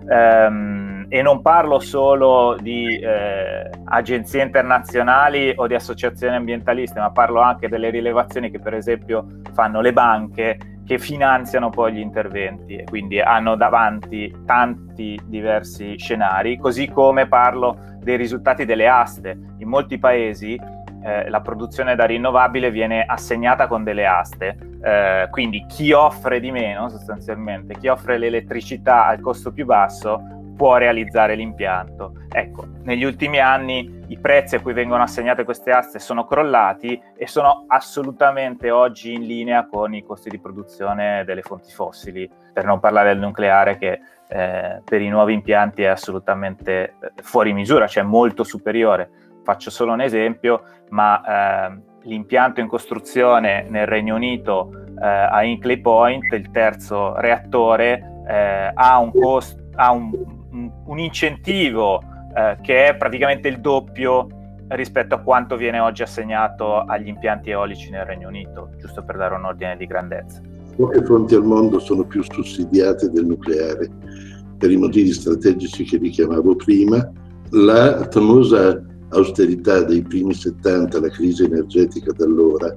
Um, 0.09 0.98
e 1.09 1.23
non 1.23 1.41
parlo 1.41 1.79
solo 1.79 2.57
di 2.61 2.99
eh, 2.99 3.71
agenzie 3.85 4.43
internazionali 4.43 5.53
o 5.57 5.67
di 5.67 5.75
associazioni 5.75 6.37
ambientaliste, 6.37 7.00
ma 7.00 7.11
parlo 7.11 7.41
anche 7.41 7.69
delle 7.69 7.91
rilevazioni 7.91 8.50
che 8.50 8.59
per 8.59 8.75
esempio 8.75 9.41
fanno 9.55 9.81
le 9.81 9.93
banche 9.93 10.59
che 10.85 10.99
finanziano 10.99 11.69
poi 11.71 11.95
gli 11.95 11.99
interventi 11.99 12.77
e 12.77 12.85
quindi 12.85 13.21
hanno 13.21 13.57
davanti 13.57 14.35
tanti 14.47 15.19
diversi 15.25 15.99
scenari, 15.99 16.57
così 16.57 16.88
come 16.88 17.27
parlo 17.27 17.79
dei 18.00 18.17
risultati 18.17 18.65
delle 18.65 18.88
aste. 18.88 19.38
In 19.59 19.69
molti 19.69 19.99
paesi 19.99 20.59
eh, 21.03 21.29
la 21.29 21.41
produzione 21.41 21.95
da 21.95 22.07
rinnovabile 22.07 22.71
viene 22.71 23.05
assegnata 23.07 23.67
con 23.67 23.85
delle 23.85 24.07
aste, 24.07 24.57
eh, 24.83 25.29
quindi 25.31 25.65
chi 25.69 25.93
offre 25.93 26.41
di 26.41 26.50
meno 26.50 26.88
sostanzialmente, 26.88 27.75
chi 27.75 27.88
offre 27.88 28.17
l'elettricità 28.17 29.07
al 29.07 29.21
costo 29.21 29.53
più 29.53 29.67
basso 29.67 30.38
può 30.59 30.77
realizzare 30.77 31.37
l'impianto. 31.37 32.15
Ecco, 32.29 32.67
negli 32.83 33.05
ultimi 33.05 33.38
anni 33.38 34.03
i 34.09 34.19
prezzi 34.19 34.57
a 34.57 34.61
cui 34.61 34.73
vengono 34.73 35.05
assegnate 35.05 35.45
queste 35.45 35.71
aste 35.71 36.00
sono 36.00 36.27
crollati 36.27 37.00
e 37.17 37.29
sono 37.29 37.65
assolutamente 37.69 38.73
oggi 38.73 39.15
in 39.15 39.23
linea 39.23 39.69
con 39.69 39.95
i 39.95 40.03
costi 40.03 40.29
di 40.29 40.41
produzione 40.41 41.23
delle 41.25 41.43
fonti 41.43 41.71
fossili, 41.71 42.29
per 42.53 42.65
non 42.65 42.81
parlare 42.81 43.11
del 43.11 43.21
nucleare 43.21 43.79
che 43.79 44.00
eh, 44.31 44.83
per 44.85 45.00
i 45.00 45.09
nuovi 45.09 45.33
impianti 45.33 45.83
è 45.83 45.87
assolutamente 45.87 46.95
eh, 47.00 47.23
fuori 47.23 47.53
misura, 47.53 47.87
cioè 47.87 48.03
molto 48.03 48.43
superiore 48.43 49.11
faccio 49.49 49.71
solo 49.71 49.93
un 49.93 50.03
esempio, 50.03 50.62
ma 50.91 51.71
eh, 51.71 51.81
l'impianto 52.03 52.61
in 52.61 52.67
costruzione 52.67 53.65
nel 53.71 53.87
Regno 53.87 54.17
Unito 54.17 54.71
eh, 55.00 55.07
a 55.07 55.43
Hinkley 55.43 55.81
Point, 55.81 56.31
il 56.35 56.50
terzo 56.50 57.19
reattore, 57.19 58.25
eh, 58.29 58.71
ha, 58.75 58.99
un, 58.99 59.11
cost- 59.11 59.59
ha 59.77 59.91
un, 59.91 60.11
un, 60.88 60.99
incentivo 60.99 62.02
eh, 62.35 62.59
che 62.62 62.88
è 62.88 62.97
praticamente 62.97 63.49
il 63.49 63.61
doppio 63.61 64.26
rispetto 64.68 65.14
a 65.14 65.18
quanto 65.18 65.57
viene 65.57 65.78
oggi 65.78 66.02
assegnato 66.02 66.80
agli 66.80 67.09
impianti 67.09 67.50
eolici 67.50 67.90
nel 67.90 68.04
Regno 68.04 68.28
Unito, 68.28 68.71
giusto 68.78 69.02
per 69.02 69.16
dare 69.16 69.35
un 69.35 69.45
ordine 69.45 69.76
di 69.76 69.87
grandezza. 69.87 70.40
Poche 70.76 71.02
fonti 71.04 71.35
al 71.35 71.45
mondo 71.45 71.78
sono 71.78 72.04
più 72.04 72.23
sussidiate 72.23 73.11
del 73.11 73.26
nucleare 73.26 73.88
per 74.59 74.71
i 74.71 74.76
motivi 74.76 75.12
strategici 75.12 75.85
che 75.85 75.97
richiamavo 75.97 76.54
prima. 76.57 77.11
La 77.50 78.07
famosa 78.11 78.85
austerità 79.11 79.83
dei 79.85 80.02
primi 80.02 80.35
70, 80.35 81.00
la 81.00 81.09
crisi 81.09 81.45
energetica 81.45 82.12
da 82.12 82.25
allora, 82.25 82.76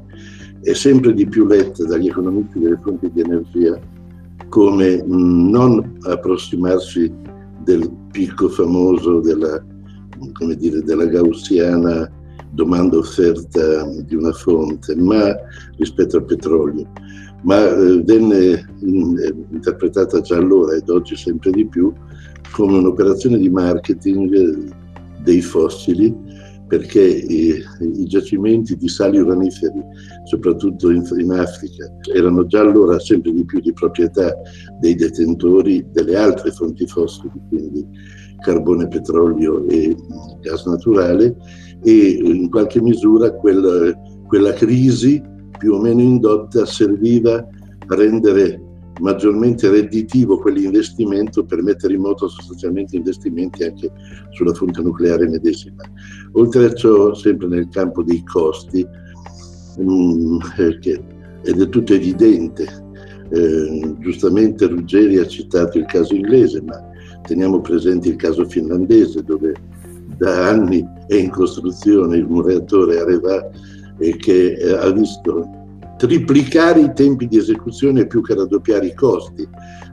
è 0.61 0.73
sempre 0.73 1.13
di 1.13 1.27
più 1.27 1.45
letta 1.45 1.85
dagli 1.85 2.07
economisti 2.07 2.59
delle 2.59 2.79
fonti 2.81 3.11
di 3.11 3.21
energia 3.21 3.79
come 4.47 5.03
non 5.05 5.97
approssimarsi 6.07 7.11
del 7.63 7.89
picco 8.11 8.49
famoso 8.49 9.19
della, 9.19 9.63
dire, 10.57 10.81
della 10.83 11.05
gaussiana 11.05 12.09
domanda 12.51 12.97
offerta 12.97 13.85
di 14.05 14.15
una 14.15 14.31
fonte, 14.33 14.95
ma 14.95 15.35
rispetto 15.77 16.17
al 16.17 16.25
petrolio, 16.25 16.85
ma 17.43 17.69
eh, 17.69 18.01
venne 18.03 18.69
in, 18.79 19.17
eh, 19.17 19.33
interpretata 19.51 20.21
già 20.21 20.37
allora 20.37 20.75
ed 20.75 20.89
oggi 20.89 21.15
sempre 21.15 21.51
di 21.51 21.65
più 21.65 21.93
come 22.51 22.77
un'operazione 22.77 23.37
di 23.37 23.49
marketing 23.49 24.73
dei 25.23 25.41
fossili 25.41 26.13
perché 26.71 27.01
i, 27.01 27.61
i, 27.81 28.05
giacimenti 28.05 28.77
di 28.77 28.87
sali 28.87 29.19
uraniferi, 29.19 29.83
soprattutto 30.23 30.89
in, 30.89 31.03
in, 31.17 31.31
Africa, 31.33 31.91
erano 32.15 32.45
già 32.45 32.61
allora 32.61 32.97
sempre 32.97 33.33
di 33.33 33.43
più 33.43 33.59
di 33.59 33.73
proprietà 33.73 34.33
dei 34.79 34.95
detentori 34.95 35.85
delle 35.91 36.15
altre 36.15 36.49
fonti 36.51 36.87
fossili, 36.87 37.33
quindi 37.49 37.85
carbone, 38.39 38.87
petrolio 38.87 39.67
e 39.67 39.93
gas 40.39 40.65
naturale, 40.65 41.35
e 41.83 42.21
in 42.23 42.49
qualche 42.49 42.81
misura 42.81 43.33
quella, 43.33 43.91
quella 44.27 44.53
crisi 44.53 45.21
più 45.57 45.73
o 45.73 45.81
meno 45.81 45.99
indotta 45.99 46.65
serviva 46.65 47.35
a 47.35 47.95
rendere 47.95 48.70
maggiormente 48.99 49.69
redditivo 49.69 50.37
quell'investimento 50.37 51.43
per 51.45 51.63
mettere 51.63 51.93
in 51.93 52.01
moto 52.01 52.27
sostanzialmente 52.27 52.97
investimenti 52.97 53.63
anche 53.63 53.91
sulla 54.31 54.53
fonte 54.53 54.81
nucleare 54.81 55.27
medesima. 55.27 55.83
Oltre 56.33 56.65
a 56.65 56.73
ciò, 56.73 57.13
sempre 57.13 57.47
nel 57.47 57.69
campo 57.69 58.03
dei 58.03 58.23
costi, 58.23 58.85
mh, 59.77 59.83
mm, 59.83 60.39
che 60.79 61.03
è 61.43 61.51
del 61.51 61.69
tutto 61.69 61.93
evidente, 61.93 62.67
eh, 63.29 63.95
giustamente 63.99 64.67
Ruggeri 64.67 65.17
ha 65.17 65.25
citato 65.25 65.77
il 65.77 65.85
caso 65.85 66.13
inglese, 66.13 66.61
ma 66.61 66.89
teniamo 67.23 67.61
presente 67.61 68.09
il 68.09 68.15
caso 68.17 68.45
finlandese 68.45 69.23
dove 69.23 69.53
da 70.17 70.49
anni 70.49 70.85
è 71.07 71.15
in 71.15 71.29
costruzione 71.29 72.19
un 72.19 72.41
reattore 72.43 72.99
Areva 72.99 73.49
e 73.97 74.15
che 74.17 74.53
eh, 74.53 74.73
ha 74.73 74.91
visto 74.91 75.60
triplicare 76.01 76.79
i 76.79 76.91
tempi 76.95 77.27
di 77.27 77.37
esecuzione 77.37 78.07
più 78.07 78.23
che 78.23 78.33
raddoppiare 78.33 78.87
i 78.87 78.95
costi 78.95 79.47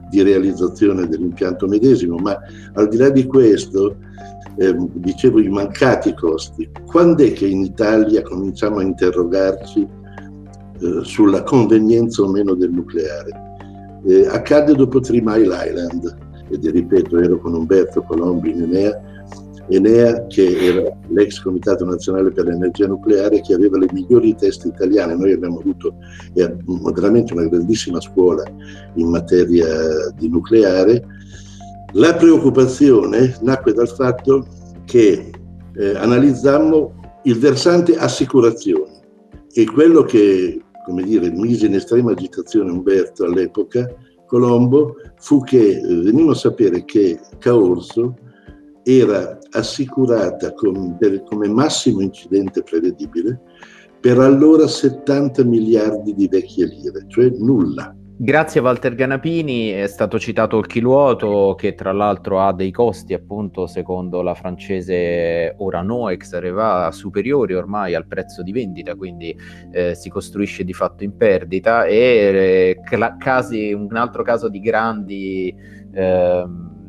di 0.09 0.23
realizzazione 0.23 1.07
dell'impianto 1.07 1.67
medesimo, 1.67 2.17
ma 2.17 2.35
al 2.73 2.89
di 2.89 2.97
là 2.97 3.11
di 3.11 3.27
questo, 3.27 3.97
eh, 4.57 4.75
dicevo 4.95 5.39
i 5.39 5.49
mancati 5.49 6.15
costi, 6.15 6.67
quando 6.87 7.25
è 7.25 7.33
che 7.35 7.47
in 7.47 7.63
Italia 7.63 8.23
cominciamo 8.23 8.79
a 8.79 8.85
interrogarci 8.85 9.87
eh, 10.81 11.01
sulla 11.03 11.43
convenienza 11.43 12.23
o 12.23 12.29
meno 12.29 12.55
del 12.55 12.71
nucleare? 12.71 13.31
Eh, 14.07 14.27
accade 14.29 14.75
dopo 14.75 15.01
Three 15.01 15.21
Mile 15.23 15.55
Island, 15.67 16.17
ed 16.49 16.65
ripeto, 16.65 17.19
ero 17.19 17.39
con 17.39 17.53
Umberto 17.53 18.01
Colombi 18.01 18.53
in 18.53 18.63
Enea, 18.63 18.99
Enea, 19.69 20.27
che 20.27 20.57
era 20.59 20.97
l'ex 21.09 21.41
Comitato 21.41 21.85
Nazionale 21.85 22.31
per 22.31 22.47
l'Energia 22.47 22.87
Nucleare, 22.87 23.41
che 23.41 23.55
aveva 23.55 23.79
le 23.79 23.89
migliori 23.93 24.35
teste 24.35 24.69
italiane. 24.69 25.15
Noi 25.15 25.33
abbiamo 25.33 25.59
avuto 25.59 25.95
veramente 26.33 27.33
una 27.35 27.47
grandissima 27.47 28.01
scuola 28.01 28.45
in 28.95 29.09
materia 29.09 29.67
di 30.17 30.29
nucleare. 30.29 31.05
La 31.93 32.15
preoccupazione 32.15 33.37
nacque 33.43 33.73
dal 33.73 33.89
fatto 33.89 34.47
che 34.85 35.31
eh, 35.77 35.97
analizzammo 35.97 37.21
il 37.25 37.39
versante 37.39 37.97
assicurazioni 37.97 38.97
e 39.53 39.65
quello 39.67 40.03
che, 40.03 40.63
come 40.87 41.03
dire, 41.03 41.31
mise 41.31 41.67
in 41.67 41.75
estrema 41.75 42.13
agitazione 42.13 42.71
Umberto 42.71 43.25
all'epoca, 43.25 43.87
Colombo, 44.27 44.97
fu 45.19 45.43
che 45.43 45.79
eh, 45.79 45.81
venimmo 45.83 46.33
a 46.33 46.35
sapere 46.35 46.85
che 46.85 47.19
Caorso 47.39 48.15
era 48.89 49.39
assicurata 49.51 50.55
com, 50.55 50.97
per, 50.97 51.23
come 51.25 51.47
massimo 51.49 52.01
incidente 52.01 52.63
prevedibile 52.63 53.39
per 54.01 54.19
allora 54.19 54.67
70 54.67 55.45
miliardi 55.45 56.15
di 56.15 56.27
vecchie 56.29 56.67
lire, 56.67 57.05
cioè 57.09 57.29
nulla. 57.31 57.95
Grazie 58.21 58.61
Walter 58.61 58.97
Ganapini 58.97 59.69
è 59.69 59.87
stato 59.87 60.19
citato 60.19 60.59
il 60.59 60.67
chiluoto 60.67 61.55
che 61.57 61.75
tra 61.75 61.93
l'altro 61.93 62.41
ha 62.41 62.53
dei 62.53 62.73
costi 62.73 63.15
appunto 63.15 63.69
secondo 63.69 64.23
la 64.23 64.35
francese 64.35 65.55
Orano 65.59 66.09
ex 66.09 66.33
Areva 66.33 66.91
superiori 66.91 67.55
ormai 67.55 67.95
al 67.95 68.09
prezzo 68.09 68.43
di 68.43 68.51
vendita 68.51 68.97
quindi 68.97 69.37
eh, 69.71 69.95
si 69.95 70.09
costruisce 70.11 70.65
di 70.65 70.73
fatto 70.73 71.05
in 71.05 71.17
perdita 71.17 71.85
e 71.85 72.77
eh, 72.85 73.17
casi, 73.19 73.73
un 73.73 73.95
altro 73.95 74.25
caso 74.25 74.49
di 74.49 74.59
grandi 74.59 75.55
eh, 75.93 76.45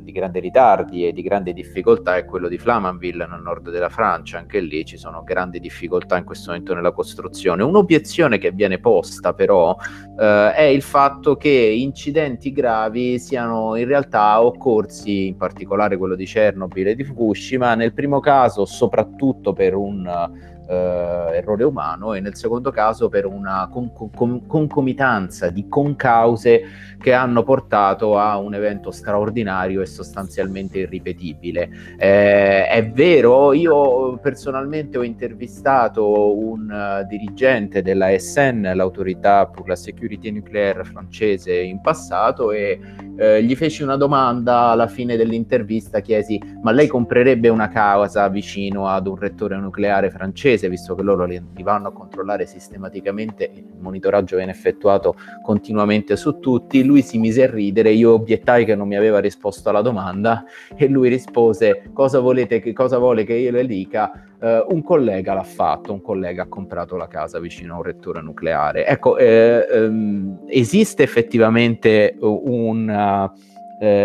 di 0.10 0.12
grandi 0.12 0.39
ritardi 0.39 1.08
e 1.08 1.13
di 1.13 1.22
grandi 1.22 1.54
difficoltà 1.54 2.18
è 2.18 2.25
quello 2.25 2.48
di 2.48 2.58
Flamanville 2.58 3.28
nel 3.28 3.42
nord 3.42 3.70
della 3.70 3.89
Francia, 3.89 4.38
anche 4.38 4.60
lì 4.60 4.84
ci 4.86 4.98
sono 4.98 5.24
grandi 5.24 5.60
difficoltà 5.60 6.18
in 6.18 6.24
questo 6.24 6.51
momento 6.51 6.74
nella 6.74 6.92
costruzione. 6.92 7.63
Un'obiezione 7.63 8.38
che 8.38 8.51
viene 8.51 8.80
posta 8.80 9.34
però 9.34 9.78
eh, 10.20 10.54
è 10.54 10.63
il 10.63 10.82
fatto 10.82 11.36
che 11.36 11.50
incidenti 11.50 12.51
gravi 12.51 13.20
siano 13.20 13.75
in 13.75 13.86
realtà 13.86 14.44
occorsi, 14.44 15.28
in 15.28 15.38
particolare 15.38 15.98
quello 15.98 16.16
di 16.16 16.25
Chernobyl 16.25 16.88
e 16.88 16.96
di 16.96 17.04
Fukushima, 17.04 17.75
nel 17.75 17.94
primo 17.94 18.20
caso 18.20 18.66
soprattutto 18.66 19.54
per 19.54 19.75
un 19.75 20.58
eh, 20.70 21.38
errore 21.38 21.64
umano 21.64 22.14
e 22.14 22.20
nel 22.20 22.36
secondo 22.36 22.70
caso 22.70 23.10
per 23.10 23.26
una 23.26 23.68
con- 23.72 23.92
con- 23.92 24.46
concomitanza 24.46 25.50
di 25.50 25.68
concause 25.68 26.62
che 27.00 27.14
hanno 27.14 27.44
portato 27.44 28.18
a 28.18 28.38
un 28.38 28.54
evento 28.54 28.92
straordinario 28.92 29.82
e 29.82 29.86
sostanzialmente 29.86 30.80
irripetibile. 30.80 31.70
Eh, 31.98 32.68
è 32.68 32.92
vero, 32.92 33.54
io 33.54 34.18
personalmente 34.18 34.98
ho 34.98 35.04
intervistato 35.04 36.38
un 36.38 36.70
uh, 36.70 37.08
dirigente 37.08 37.82
della 37.82 38.16
SN, 38.18 38.72
l'autorità 38.76 39.48
per 39.48 39.68
la 39.68 39.76
security 39.76 40.30
nucleare 40.30 40.84
francese 40.84 41.58
in 41.58 41.80
passato 41.80 42.52
e 42.52 42.80
eh, 43.18 43.44
gli 43.44 43.56
feci 43.56 43.84
una 43.84 43.96
domanda 43.96 44.70
alla 44.70 44.88
fine 44.88 45.16
dell'intervista, 45.16 46.00
chiesi 46.00 46.40
ma 46.62 46.72
lei 46.72 46.88
comprerebbe 46.88 47.50
una 47.50 47.70
casa 47.70 48.28
vicino 48.28 48.88
ad 48.88 49.08
un 49.08 49.16
rettore 49.16 49.58
nucleare 49.58 50.10
francese? 50.10 50.59
Paese, 50.60 50.70
visto 50.70 50.96
che 50.96 51.01
loro 51.01 51.25
li, 51.25 51.42
li 51.56 51.63
vanno 51.63 51.88
a 51.88 51.92
controllare 51.94 52.46
sistematicamente, 52.46 53.50
il 53.54 53.63
monitoraggio 53.80 54.36
viene 54.36 54.51
effettuato 54.51 55.16
continuamente 55.42 56.18
su 56.18 56.39
tutti, 56.39 56.84
lui 56.84 57.01
si 57.01 57.18
mise 57.18 57.44
a 57.44 57.50
ridere, 57.50 57.92
io 57.92 58.13
obiettai 58.13 58.66
che 58.66 58.75
non 58.75 58.88
mi 58.88 58.98
aveva 58.98 59.20
risposto 59.20 59.70
alla 59.70 59.82
domanda 59.82 60.44
e 60.75 60.88
lui 60.88 61.08
rispose 61.08 61.89
cosa, 61.94 62.20
volete, 62.20 62.60
che, 62.60 62.74
cosa 62.74 62.98
vuole 62.98 63.24
che 63.24 63.34
io 63.34 63.51
le 63.51 63.66
dica? 63.66 64.24
Uh, 64.39 64.74
un 64.74 64.82
collega 64.84 65.34
l'ha 65.34 65.44
fatto, 65.44 65.92
un 65.92 66.01
collega 66.01 66.44
ha 66.44 66.48
comprato 66.48 66.96
la 66.96 67.08
casa 67.08 67.39
vicino 67.39 67.74
a 67.74 67.78
un 67.78 67.84
rettore 67.84 68.22
nucleare. 68.22 68.86
Ecco, 68.86 69.18
eh, 69.18 69.68
um, 69.70 70.46
esiste 70.48 71.04
effettivamente 71.04 72.16
una 72.22 73.25
uh, 73.25 73.34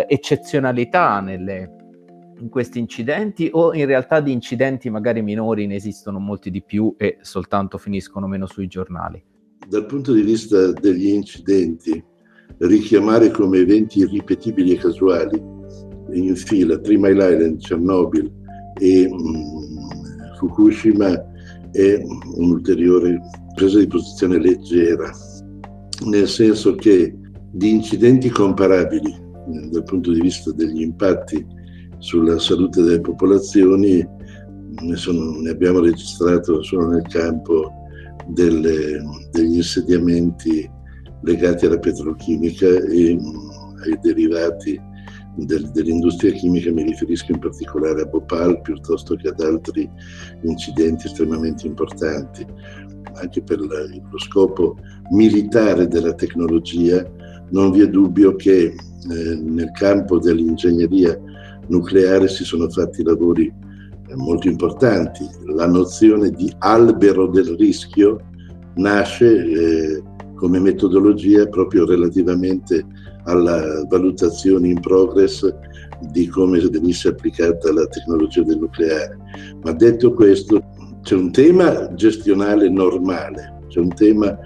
eccezionalità 0.09 1.21
nelle 1.21 1.84
in 2.39 2.49
questi 2.49 2.79
incidenti 2.79 3.49
o 3.53 3.75
in 3.75 3.87
realtà 3.87 4.21
di 4.21 4.33
incidenti 4.33 4.91
magari 4.91 5.23
minori 5.23 5.67
ne 5.67 5.77
esistono 5.77 6.19
molti 6.19 6.51
di 6.51 6.63
più 6.63 6.95
e 6.97 7.19
soltanto 7.21 7.79
finiscono 7.79 8.27
meno 8.27 8.47
sui 8.47 8.67
giornali? 8.67 9.23
Dal 9.69 9.87
punto 9.87 10.13
di 10.13 10.23
vista 10.23 10.73
degli 10.73 11.09
incidenti, 11.09 12.03
richiamare 12.59 13.31
come 13.31 13.59
eventi 13.59 14.01
irripetibili 14.01 14.73
e 14.73 14.77
casuali 14.77 15.43
in 16.13 16.37
fila 16.37 16.79
Three 16.79 16.99
Mile 16.99 17.33
Island, 17.33 17.61
Chernobyl 17.61 18.31
e 18.81 19.07
um, 19.07 20.37
Fukushima 20.37 21.13
è 21.71 22.01
un'ulteriore 22.37 23.21
presa 23.55 23.79
di 23.79 23.87
posizione 23.87 24.39
leggera, 24.39 25.11
nel 26.07 26.29
senso 26.29 26.75
che 26.75 27.17
di 27.51 27.71
incidenti 27.71 28.29
comparabili 28.29 29.23
dal 29.71 29.85
punto 29.85 30.13
di 30.13 30.21
vista 30.21 30.53
degli 30.53 30.83
impatti 30.83 31.45
sulla 32.05 32.39
salute 32.39 32.83
delle 32.83 33.01
popolazioni, 33.01 34.07
ne, 34.83 34.97
sono, 34.97 35.41
ne 35.41 35.49
abbiamo 35.49 35.81
registrato 35.81 36.63
solo 36.63 36.89
nel 36.89 37.07
campo 37.09 37.73
delle, 38.27 39.03
degli 39.33 39.57
insediamenti 39.57 40.71
legati 41.23 41.65
alla 41.65 41.79
petrochimica 41.79 42.67
e 42.67 43.19
ai 43.85 43.99
derivati 44.03 44.79
del, 45.37 45.71
dell'industria 45.71 46.33
chimica, 46.33 46.71
mi 46.71 46.83
riferisco 46.83 47.33
in 47.33 47.39
particolare 47.39 48.03
a 48.03 48.05
Bhopal 48.05 48.61
piuttosto 48.61 49.17
che 49.17 49.29
ad 49.29 49.41
altri 49.41 49.91
incidenti 50.43 51.07
estremamente 51.07 51.67
importanti. 51.67 52.47
Anche 53.15 53.43
per 53.43 53.61
la, 53.61 53.81
lo 53.81 54.19
scopo 54.19 54.77
militare 55.11 55.89
della 55.89 56.13
tecnologia 56.13 57.03
non 57.51 57.71
vi 57.71 57.81
è 57.81 57.89
dubbio 57.89 58.37
che 58.37 58.65
eh, 58.67 58.75
nel 59.37 59.71
campo 59.73 60.19
dell'ingegneria 60.19 61.19
nucleare 61.69 62.29
si 62.29 62.45
sono 62.45 62.69
fatti 62.69 63.03
lavori 63.03 63.47
eh, 63.47 64.17
molto 64.17 64.49
importanti. 64.49 65.27
La 65.47 65.67
nozione 65.67 66.31
di 66.31 66.53
albero 66.59 67.29
del 67.29 67.57
rischio 67.57 68.21
nasce 68.77 69.45
eh, 69.45 70.03
come 70.35 70.59
metodologia 70.59 71.47
proprio 71.47 71.87
relativamente 71.87 72.85
alla 73.25 73.85
valutazione 73.89 74.69
in 74.69 74.81
progress 74.81 75.49
di 76.11 76.27
come 76.27 76.61
venisse 76.61 77.09
applicata 77.09 77.73
la 77.73 77.87
tecnologia 77.87 78.43
del 78.43 78.59
nucleare. 78.59 79.17
Ma 79.63 79.73
detto 79.73 80.13
questo, 80.13 80.63
c'è 81.03 81.15
un 81.15 81.31
tema 81.31 81.93
gestionale 81.95 82.69
normale, 82.69 83.61
c'è 83.69 83.81
un 83.81 83.95
tema 83.95 84.37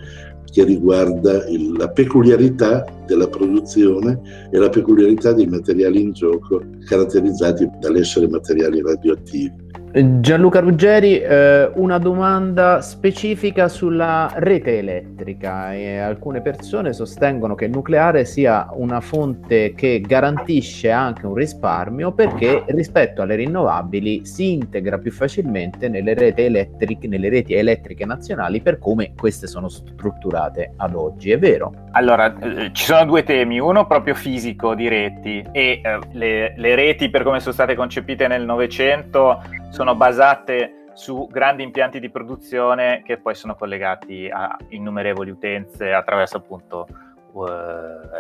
che 0.50 0.64
riguarda 0.64 1.46
il, 1.48 1.72
la 1.76 1.88
peculiarità 1.88 2.84
della 3.06 3.28
produzione 3.28 4.48
e 4.50 4.58
la 4.58 4.68
peculiarità 4.68 5.32
dei 5.32 5.46
materiali 5.46 6.00
in 6.00 6.12
gioco 6.12 6.62
caratterizzati 6.84 7.68
dall'essere 7.80 8.28
materiali 8.28 8.82
radioattivi. 8.82 9.66
Gianluca 9.90 10.60
Ruggeri, 10.60 11.18
eh, 11.18 11.70
una 11.76 11.96
domanda 11.96 12.82
specifica 12.82 13.68
sulla 13.68 14.30
rete 14.34 14.78
elettrica. 14.78 15.72
E 15.74 15.96
alcune 15.96 16.42
persone 16.42 16.92
sostengono 16.92 17.54
che 17.54 17.64
il 17.64 17.70
nucleare 17.70 18.26
sia 18.26 18.68
una 18.72 19.00
fonte 19.00 19.72
che 19.74 20.02
garantisce 20.06 20.90
anche 20.90 21.24
un 21.24 21.32
risparmio 21.34 22.12
perché 22.12 22.64
rispetto 22.66 23.22
alle 23.22 23.36
rinnovabili 23.36 24.26
si 24.26 24.52
integra 24.52 24.98
più 24.98 25.10
facilmente 25.10 25.88
nelle 25.88 26.12
reti 26.12 26.42
elettriche, 26.42 27.08
nelle 27.08 27.30
reti 27.30 27.54
elettriche 27.54 28.04
nazionali 28.04 28.60
per 28.60 28.78
come 28.78 29.14
queste 29.16 29.46
sono 29.46 29.68
strutturate 29.68 30.74
ad 30.76 30.94
oggi. 30.94 31.30
È 31.30 31.38
vero? 31.38 31.72
Allora, 31.92 32.36
eh, 32.38 32.70
ci 32.72 32.84
sono 32.84 33.06
due 33.06 33.22
temi, 33.22 33.58
uno 33.58 33.86
proprio 33.86 34.14
fisico 34.14 34.74
di 34.74 34.86
reti 34.86 35.42
e 35.50 35.80
eh, 35.82 35.98
le, 36.12 36.54
le 36.56 36.74
reti 36.74 37.08
per 37.08 37.22
come 37.22 37.40
sono 37.40 37.54
state 37.54 37.74
concepite 37.74 38.28
nel 38.28 38.44
Novecento 38.44 39.40
sono 39.70 39.94
basate 39.94 40.78
su 40.94 41.28
grandi 41.30 41.62
impianti 41.62 42.00
di 42.00 42.10
produzione 42.10 43.02
che 43.04 43.18
poi 43.18 43.34
sono 43.34 43.54
collegati 43.54 44.28
a 44.28 44.56
innumerevoli 44.70 45.30
utenze 45.30 45.92
attraverso 45.92 46.38
appunto 46.38 46.86
uh, 47.32 47.44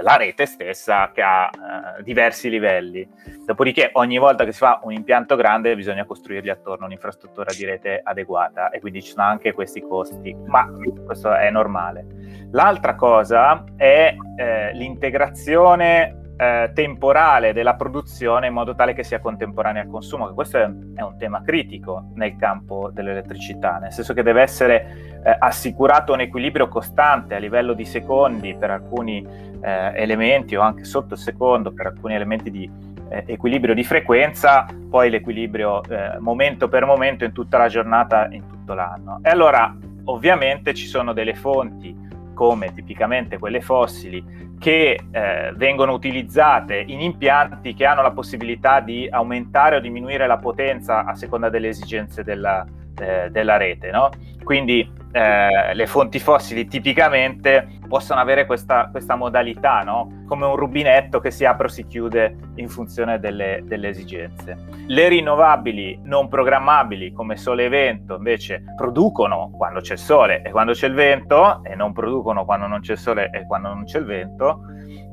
la 0.00 0.16
rete 0.16 0.46
stessa 0.46 1.10
che 1.12 1.20
ha 1.20 1.50
uh, 1.52 2.02
diversi 2.02 2.48
livelli. 2.48 3.08
Dopodiché 3.44 3.90
ogni 3.94 4.18
volta 4.18 4.44
che 4.44 4.52
si 4.52 4.58
fa 4.58 4.78
un 4.84 4.92
impianto 4.92 5.34
grande 5.34 5.74
bisogna 5.74 6.04
costruirgli 6.04 6.50
attorno 6.50 6.86
un'infrastruttura 6.86 7.52
di 7.52 7.64
rete 7.64 8.00
adeguata 8.02 8.70
e 8.70 8.78
quindi 8.78 9.02
ci 9.02 9.10
sono 9.10 9.26
anche 9.26 9.52
questi 9.52 9.80
costi, 9.80 10.36
ma 10.46 10.70
questo 11.04 11.34
è 11.34 11.50
normale. 11.50 12.06
L'altra 12.52 12.94
cosa 12.94 13.64
è 13.76 14.14
eh, 14.36 14.72
l'integrazione 14.74 16.27
eh, 16.38 16.70
temporale 16.72 17.52
della 17.52 17.74
produzione 17.74 18.46
in 18.46 18.52
modo 18.52 18.76
tale 18.76 18.94
che 18.94 19.02
sia 19.02 19.18
contemporanea 19.18 19.82
al 19.82 19.88
consumo, 19.88 20.32
questo 20.34 20.58
è, 20.58 20.70
è, 20.94 21.02
un 21.02 21.16
tema 21.18 21.42
critico 21.42 22.10
nel 22.14 22.36
campo 22.36 22.90
dell'elettricità, 22.92 23.78
nel 23.78 23.92
senso 23.92 24.14
che 24.14 24.22
deve 24.22 24.42
essere 24.42 25.20
eh, 25.24 25.36
assicurato 25.36 26.12
un 26.12 26.20
equilibrio 26.20 26.68
costante 26.68 27.34
a 27.34 27.38
livello 27.38 27.72
di 27.72 27.84
secondi 27.84 28.54
per 28.54 28.70
alcuni 28.70 29.26
eh, 29.60 29.92
elementi 29.96 30.54
o 30.54 30.60
anche 30.60 30.84
sotto 30.84 31.14
il 31.14 31.20
secondo 31.20 31.72
per 31.72 31.86
alcuni 31.86 32.14
elementi 32.14 32.52
di 32.52 32.70
eh, 33.08 33.24
equilibrio 33.26 33.74
di 33.74 33.82
frequenza, 33.82 34.64
poi 34.88 35.10
l'equilibrio 35.10 35.82
eh, 35.82 36.20
momento 36.20 36.68
per 36.68 36.84
momento 36.84 37.24
in 37.24 37.32
tutta 37.32 37.58
la 37.58 37.66
giornata, 37.66 38.28
in 38.30 38.46
tutto 38.46 38.74
l'anno. 38.74 39.18
E 39.22 39.30
allora 39.30 39.76
ovviamente 40.04 40.72
ci 40.72 40.86
sono 40.86 41.12
delle 41.12 41.34
fonti 41.34 42.06
come 42.38 42.72
tipicamente 42.72 43.36
quelle 43.36 43.60
fossili 43.60 44.54
che 44.60 44.96
eh, 45.10 45.52
vengono 45.56 45.92
utilizzate 45.92 46.84
in 46.86 47.00
impianti 47.00 47.74
che 47.74 47.84
hanno 47.84 48.00
la 48.00 48.12
possibilità 48.12 48.78
di 48.78 49.08
aumentare 49.10 49.74
o 49.74 49.80
diminuire 49.80 50.24
la 50.28 50.38
potenza 50.38 51.04
a 51.04 51.16
seconda 51.16 51.48
delle 51.48 51.66
esigenze 51.66 52.22
della, 52.22 52.64
eh, 52.96 53.28
della 53.30 53.56
rete. 53.56 53.90
No? 53.90 54.10
Quindi 54.44 54.88
eh, 55.10 55.74
le 55.74 55.86
fonti 55.86 56.18
fossili 56.18 56.66
tipicamente 56.66 57.78
possono 57.88 58.20
avere 58.20 58.44
questa, 58.44 58.88
questa 58.90 59.14
modalità, 59.14 59.80
no? 59.80 60.24
come 60.26 60.44
un 60.44 60.56
rubinetto 60.56 61.20
che 61.20 61.30
si 61.30 61.44
apre 61.44 61.66
o 61.66 61.70
si 61.70 61.86
chiude 61.86 62.36
in 62.56 62.68
funzione 62.68 63.18
delle, 63.18 63.62
delle, 63.64 63.88
esigenze. 63.88 64.56
Le 64.86 65.08
rinnovabili 65.08 66.00
non 66.04 66.28
programmabili 66.28 67.12
come 67.12 67.36
sole 67.36 67.64
e 67.64 67.68
vento 67.68 68.16
invece 68.16 68.62
producono 68.76 69.50
quando 69.56 69.80
c'è 69.80 69.94
il 69.94 69.98
sole 69.98 70.42
e 70.42 70.50
quando 70.50 70.72
c'è 70.72 70.86
il 70.86 70.94
vento 70.94 71.64
e 71.64 71.74
non 71.74 71.92
producono 71.92 72.44
quando 72.44 72.66
non 72.66 72.80
c'è 72.80 72.92
il 72.92 72.98
sole 72.98 73.30
e 73.32 73.46
quando 73.46 73.68
non 73.68 73.84
c'è 73.84 73.98
il 73.98 74.04
vento. 74.04 74.60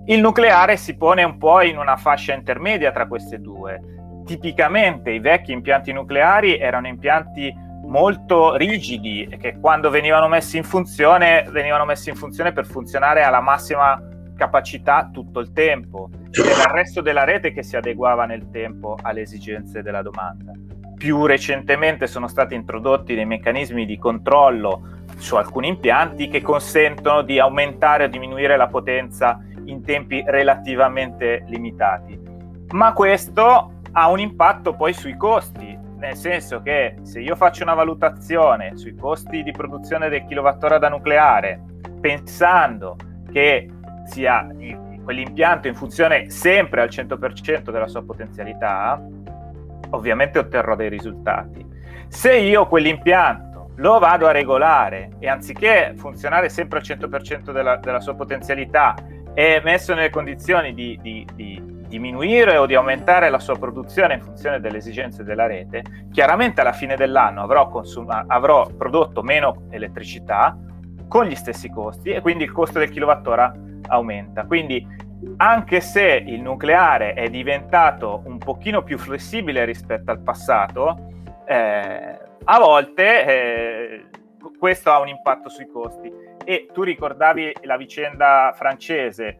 Il 0.08 0.20
nucleare 0.20 0.76
si 0.78 0.98
pone 0.98 1.24
un 1.24 1.38
po' 1.38 1.62
in 1.62 1.78
una 1.78 1.96
fascia 1.96 2.34
intermedia 2.34 2.92
tra 2.92 3.08
queste 3.08 3.40
due. 3.40 3.80
Tipicamente 4.26 5.12
i 5.12 5.20
vecchi 5.20 5.52
impianti 5.52 5.92
nucleari 5.94 6.58
erano 6.58 6.88
impianti 6.88 7.65
molto 7.88 8.56
rigidi 8.56 9.28
e 9.30 9.38
che 9.38 9.58
quando 9.60 9.90
venivano 9.90 10.28
messi 10.28 10.58
in 10.58 10.64
funzione 10.64 11.46
venivano 11.50 11.86
messi 11.86 12.10
in 12.10 12.16
funzione 12.16 12.52
per 12.52 12.66
funzionare 12.66 13.24
alla 13.24 13.42
massima 13.42 14.02
capacità 14.36 15.10
tutto 15.12 15.40
il 15.40 15.52
tempo 15.54 16.10
ed 16.30 16.46
era 16.46 16.64
il 16.64 16.74
resto 16.74 17.02
della 17.02 17.24
rete 17.24 17.52
che 17.52 17.64
si 17.64 17.78
adeguava 17.78 18.26
nel 18.26 18.50
tempo 18.50 18.98
alle 19.02 19.22
esigenze 19.22 19.82
della 19.82 20.02
domanda. 20.02 20.52
Più 20.96 21.26
recentemente 21.26 22.08
sono 22.08 22.28
stati 22.28 22.56
introdotti 22.56 23.16
dei 23.16 23.26
meccanismi 23.26 23.86
di 23.86 23.98
controllo 23.98 25.04
su 25.18 25.36
alcuni 25.36 25.68
impianti 25.70 26.28
che 26.28 26.42
consentono 26.42 27.22
di 27.22 27.40
aumentare 27.40 28.06
o 28.06 28.08
diminuire 28.08 28.58
la 28.58 28.68
potenza 28.68 29.40
in 29.66 29.84
tempi 29.84 30.24
relativamente 30.26 31.44
limitati. 31.48 32.20
Ma 32.72 32.94
questo 32.94 33.72
ha 33.92 34.10
un 34.10 34.20
impatto 34.20 34.74
poi 34.74 34.94
sui 34.94 35.16
costi 35.16 35.75
nel 35.98 36.16
senso 36.16 36.62
che 36.62 36.98
se 37.04 37.20
io 37.20 37.36
faccio 37.36 37.64
una 37.64 37.74
valutazione 37.74 38.78
sui 38.78 38.96
costi 38.96 39.44
di 39.44 39.52
produzione 39.52 40.10
del 40.10 40.26
kilowattora 40.26 40.78
da 40.78 40.90
nucleare, 40.90 41.62
pensando 42.00 42.96
che 43.32 43.70
sia 44.06 44.48
quell'impianto 45.04 45.68
in 45.68 45.76
funzione 45.76 46.30
sempre 46.30 46.82
al 46.82 46.90
100% 46.90 47.72
della 47.72 47.88
sua 47.88 48.04
potenzialità, 48.04 49.02
ovviamente 49.92 50.40
otterrò 50.40 50.76
dei 50.76 50.90
risultati. 50.90 51.66
Se 52.08 52.36
io 52.36 52.68
quell'impianto 52.68 53.72
lo 53.76 54.00
vado 54.00 54.28
a 54.28 54.32
regolare 54.32 55.12
e 55.20 55.28
anziché 55.28 55.94
funzionare 55.98 56.50
sempre 56.50 56.80
al 56.80 56.86
100% 56.86 57.52
della, 57.52 57.78
della 57.78 58.00
sua 58.00 58.16
potenzialità 58.16 58.96
è 59.36 59.62
messo 59.64 59.94
nelle 59.94 60.10
condizioni 60.10 60.74
di, 60.74 60.98
di, 61.02 61.28
di 61.36 61.62
diminuire 61.88 62.58
o 62.58 62.66
di 62.66 62.74
aumentare 62.74 63.30
la 63.30 63.38
sua 63.40 63.58
produzione 63.58 64.16
in 64.16 64.22
funzione 64.22 64.60
delle 64.60 64.78
esigenze 64.78 65.24
della 65.24 65.46
rete, 65.46 65.84
chiaramente 66.12 66.62
alla 66.62 66.72
fine 66.72 66.96
dell'anno 66.96 67.44
avrò, 67.44 67.70
consum- 67.70 68.24
avrò 68.28 68.66
prodotto 68.66 69.22
meno 69.22 69.68
elettricità 69.70 70.58
con 71.08 71.26
gli 71.26 71.36
stessi 71.36 71.70
costi 71.70 72.12
e 72.12 72.22
quindi 72.22 72.46
il 72.46 72.52
costo 72.52 72.80
del 72.80 72.90
kilowattora 72.90 73.54
aumenta. 73.88 74.46
Quindi 74.46 74.86
anche 75.38 75.82
se 75.82 76.24
il 76.26 76.42
nucleare 76.42 77.14
è 77.14 77.30
diventato 77.30 78.22
un 78.26 78.38
pochino 78.38 78.84
più 78.84 78.98
flessibile 78.98 79.66
rispetto 79.66 80.12
al 80.12 80.22
passato, 80.22 81.12
eh, 81.46 82.20
a 82.44 82.60
volte 82.60 83.26
eh, 83.26 84.06
questo 84.58 84.92
ha 84.92 85.00
un 85.00 85.08
impatto 85.08 85.50
sui 85.50 85.68
costi. 85.68 86.12
E 86.44 86.68
tu 86.72 86.84
ricordavi 86.84 87.54
la 87.64 87.78
vicenda 87.78 88.54
francese 88.56 89.38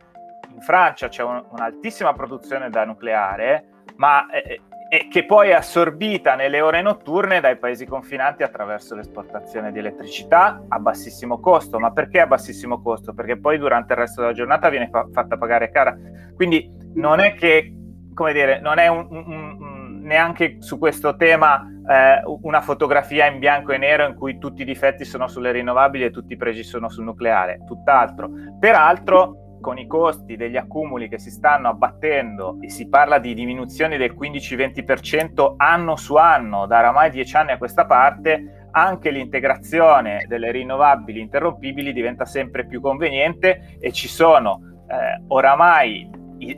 in 0.56 0.62
Francia 0.62 1.10
c'è 1.10 1.22
un, 1.22 1.44
un'altissima 1.50 2.14
produzione 2.14 2.70
da 2.70 2.86
nucleare, 2.86 3.84
ma 3.98 4.30
eh, 4.30 4.62
eh, 4.90 5.08
che 5.10 5.26
poi 5.26 5.50
è 5.50 5.54
assorbita 5.54 6.36
nelle 6.36 6.62
ore 6.62 6.82
notturne 6.82 7.42
dai 7.42 7.58
paesi 7.58 7.86
confinanti 7.86 8.44
attraverso 8.44 8.96
l'esportazione 8.96 9.72
di 9.72 9.80
elettricità 9.80 10.64
a 10.68 10.80
bassissimo 10.80 11.40
costo. 11.40 11.78
Ma 11.80 11.92
perché 11.92 12.22
a 12.22 12.28
bassissimo 12.28 12.82
costo? 12.82 13.14
Perché 13.14 13.38
poi 13.38 13.58
durante 13.58 13.94
il 13.94 14.00
resto 14.00 14.22
della 14.22 14.34
giornata 14.34 14.70
viene 14.70 14.90
fa- 14.90 15.08
fatta 15.12 15.38
pagare 15.38 15.72
cara. 15.72 15.96
Quindi 16.36 16.72
non 16.94 17.20
è 17.20 17.34
che, 17.34 17.74
come 18.14 18.32
dire, 18.32 18.62
non 18.62 18.78
è 18.78 18.88
un, 18.88 19.08
un, 19.10 19.26
un, 19.28 20.00
neanche 20.04 20.62
su 20.62 20.78
questo 20.78 21.16
tema 21.18 21.68
eh, 21.88 22.22
una 22.42 22.62
fotografia 22.62 23.28
in 23.28 23.40
bianco 23.40 23.72
e 23.72 23.78
nero 23.78 24.06
in 24.08 24.16
cui 24.16 24.38
tutti 24.38 24.64
i 24.64 24.66
difetti 24.66 25.06
sono 25.06 25.28
sulle 25.28 25.52
rinnovabili 25.52 26.06
e 26.06 26.12
tutti 26.12 26.34
i 26.34 26.38
pregi 26.38 26.64
sono 26.64 26.90
sul 26.90 27.04
nucleare, 27.04 27.62
tutt'altro. 27.66 28.30
Peraltro 28.60 29.60
con 29.62 29.78
i 29.80 29.88
costi 29.88 30.36
degli 30.36 30.58
accumuli 30.58 31.10
che 31.10 31.18
si 31.18 31.32
stanno 31.32 31.70
abbattendo 31.70 32.58
e 32.62 32.70
si 32.70 32.88
parla 32.88 33.18
di 33.18 33.34
diminuzioni 33.34 33.98
del 33.98 34.16
15-20% 34.16 35.56
anno 35.58 35.96
su 35.96 36.16
anno 36.16 36.68
da 36.68 36.80
oramai 36.80 37.10
dieci 37.10 37.36
anni 37.36 37.52
a 37.52 37.58
questa 37.58 37.86
parte, 37.86 38.68
anche 38.72 39.10
l'integrazione 39.10 40.26
delle 40.28 40.52
rinnovabili 40.52 41.20
interrompibili 41.20 41.94
diventa 41.94 42.26
sempre 42.26 42.68
più 42.68 42.80
conveniente 42.80 43.78
e 43.80 43.92
ci 43.92 44.08
sono 44.08 44.84
eh, 44.88 45.24
oramai 45.30 46.10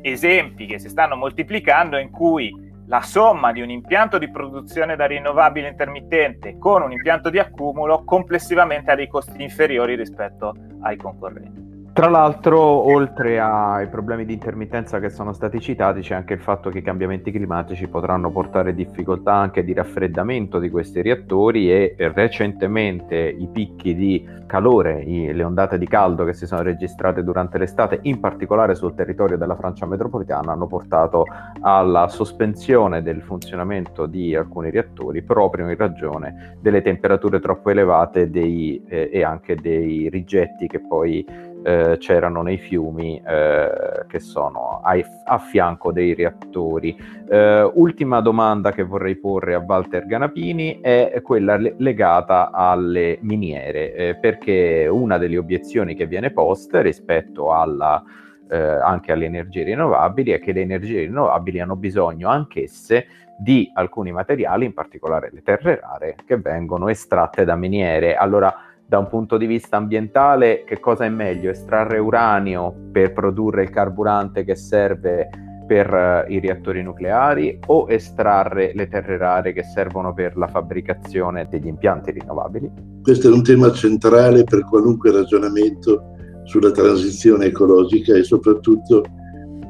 esempi 0.01 0.65
che 0.65 0.79
si 0.79 0.89
stanno 0.89 1.15
moltiplicando 1.15 1.97
in 1.97 2.09
cui 2.09 2.66
la 2.87 3.01
somma 3.01 3.51
di 3.51 3.61
un 3.61 3.69
impianto 3.69 4.17
di 4.17 4.29
produzione 4.29 4.95
da 4.95 5.05
rinnovabile 5.05 5.67
intermittente 5.67 6.57
con 6.57 6.81
un 6.81 6.91
impianto 6.91 7.29
di 7.29 7.37
accumulo 7.37 8.03
complessivamente 8.03 8.91
ha 8.91 8.95
dei 8.95 9.07
costi 9.07 9.41
inferiori 9.41 9.95
rispetto 9.95 10.53
ai 10.81 10.95
concorrenti. 10.95 11.76
Tra 11.97 12.09
l'altro, 12.09 12.61
oltre 12.61 13.39
ai 13.39 13.87
problemi 13.87 14.23
di 14.23 14.33
intermittenza 14.33 14.99
che 14.99 15.09
sono 15.09 15.33
stati 15.33 15.59
citati, 15.59 16.01
c'è 16.01 16.13
anche 16.13 16.35
il 16.35 16.39
fatto 16.39 16.69
che 16.69 16.77
i 16.77 16.83
cambiamenti 16.83 17.31
climatici 17.31 17.87
potranno 17.87 18.29
portare 18.29 18.75
difficoltà 18.75 19.33
anche 19.33 19.63
di 19.63 19.73
raffreddamento 19.73 20.59
di 20.59 20.69
questi 20.69 21.01
reattori 21.01 21.71
e 21.71 21.95
recentemente 21.97 23.15
i 23.15 23.47
picchi 23.51 23.95
di 23.95 24.23
calore, 24.45 25.03
le 25.03 25.43
ondate 25.43 25.79
di 25.79 25.87
caldo 25.87 26.23
che 26.23 26.33
si 26.33 26.45
sono 26.45 26.61
registrate 26.61 27.23
durante 27.23 27.57
l'estate, 27.57 27.97
in 28.03 28.19
particolare 28.19 28.75
sul 28.75 28.93
territorio 28.93 29.35
della 29.35 29.55
Francia 29.55 29.87
metropolitana, 29.87 30.51
hanno 30.51 30.67
portato 30.67 31.25
alla 31.61 32.07
sospensione 32.09 33.01
del 33.01 33.23
funzionamento 33.23 34.05
di 34.05 34.35
alcuni 34.35 34.69
reattori 34.69 35.23
proprio 35.23 35.67
in 35.67 35.75
ragione 35.75 36.57
delle 36.61 36.83
temperature 36.83 37.39
troppo 37.39 37.71
elevate 37.71 38.29
dei, 38.29 38.83
eh, 38.87 39.09
e 39.11 39.23
anche 39.23 39.55
dei 39.55 40.09
rigetti 40.09 40.67
che 40.67 40.79
poi 40.79 41.25
eh, 41.63 41.97
c'erano 41.99 42.41
nei 42.41 42.57
fiumi 42.57 43.21
eh, 43.25 44.05
che 44.07 44.19
sono 44.19 44.81
a, 44.83 44.95
a, 45.25 45.37
fianco 45.37 45.91
dei 45.91 46.13
reattori. 46.13 46.97
Eh, 47.29 47.71
ultima 47.73 48.21
domanda 48.21 48.71
che 48.71 48.83
vorrei 48.83 49.15
porre 49.15 49.53
a 49.53 49.59
Walter 49.59 50.05
Ganapini 50.05 50.79
è 50.81 51.19
quella 51.23 51.57
le- 51.57 51.75
legata 51.77 52.51
alle 52.51 53.17
miniere, 53.21 53.93
eh, 53.93 54.15
perché 54.15 54.87
una 54.89 55.17
delle 55.17 55.37
obiezioni 55.37 55.95
che 55.95 56.05
viene 56.05 56.31
posta 56.31 56.81
rispetto 56.81 57.53
alla 57.53 58.03
eh, 58.49 58.57
anche 58.57 59.11
alle 59.11 59.25
energie 59.25 59.63
rinnovabili 59.63 60.31
è 60.31 60.39
che 60.39 60.53
le 60.53 60.61
energie 60.61 61.01
rinnovabili 61.01 61.59
hanno 61.59 61.75
bisogno 61.75 62.29
anch'esse 62.29 63.07
di 63.37 63.69
alcuni 63.73 64.11
materiali, 64.11 64.65
in 64.65 64.73
particolare 64.73 65.29
le 65.31 65.43
terre 65.43 65.79
rare, 65.79 66.15
che 66.25 66.37
vengono 66.37 66.87
estratte 66.87 67.45
da 67.45 67.55
miniere. 67.55 68.15
Allora, 68.15 68.53
da 68.87 68.99
un 68.99 69.07
punto 69.07 69.37
di 69.37 69.45
vista 69.45 69.75
ambientale, 69.75 70.63
che 70.63 70.79
cosa 70.79 71.03
è 71.03 71.09
meglio? 71.09 71.49
Estrarre 71.49 71.99
uranio 71.99 72.73
per 72.91 73.11
produrre 73.11 73.63
il 73.63 73.69
carburante 73.69 74.45
che 74.45 74.55
serve 74.55 75.29
per 75.67 75.91
uh, 75.91 76.31
i 76.31 76.39
reattori 76.39 76.81
nucleari 76.81 77.59
o 77.65 77.87
estrarre 77.89 78.71
le 78.73 78.87
terre 78.87 79.17
rare 79.17 79.51
che 79.51 79.63
servono 79.63 80.13
per 80.13 80.37
la 80.37 80.47
fabbricazione 80.47 81.47
degli 81.49 81.67
impianti 81.67 82.11
rinnovabili? 82.11 82.71
Questo 83.03 83.27
è 83.27 83.31
un 83.31 83.43
tema 83.43 83.69
centrale 83.71 84.45
per 84.45 84.63
qualunque 84.63 85.11
ragionamento 85.11 86.13
sulla 86.45 86.71
transizione 86.71 87.47
ecologica 87.47 88.15
e 88.15 88.23
soprattutto 88.23 89.03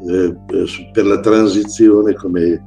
eh, 0.08 0.38
per 0.91 1.06
la 1.06 1.19
transizione, 1.19 2.13
come 2.13 2.63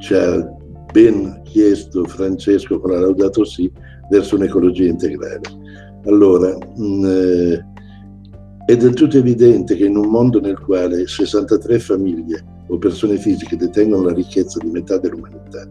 ci 0.00 0.12
ha 0.12 0.46
ben 0.92 1.40
chiesto 1.44 2.04
Francesco 2.04 2.78
con 2.78 2.90
la 2.90 3.00
Laudato 3.00 3.44
Si, 3.44 3.72
verso 4.10 4.36
un'ecologia 4.36 4.88
integrale. 4.88 5.40
Allora, 6.04 6.56
mh, 6.76 6.84
mm, 6.84 7.04
eh, 7.04 7.66
è 8.66 8.76
del 8.76 8.94
tutto 8.94 9.16
evidente 9.16 9.74
che 9.76 9.86
in 9.86 9.96
un 9.96 10.08
mondo 10.08 10.40
nel 10.40 10.58
quale 10.58 11.06
63 11.06 11.78
famiglie 11.78 12.44
o 12.68 12.78
persone 12.78 13.16
fisiche 13.16 13.56
detengono 13.56 14.04
la 14.04 14.12
ricchezza 14.12 14.60
di 14.60 14.70
metà 14.70 14.98
dell'umanità 14.98 15.68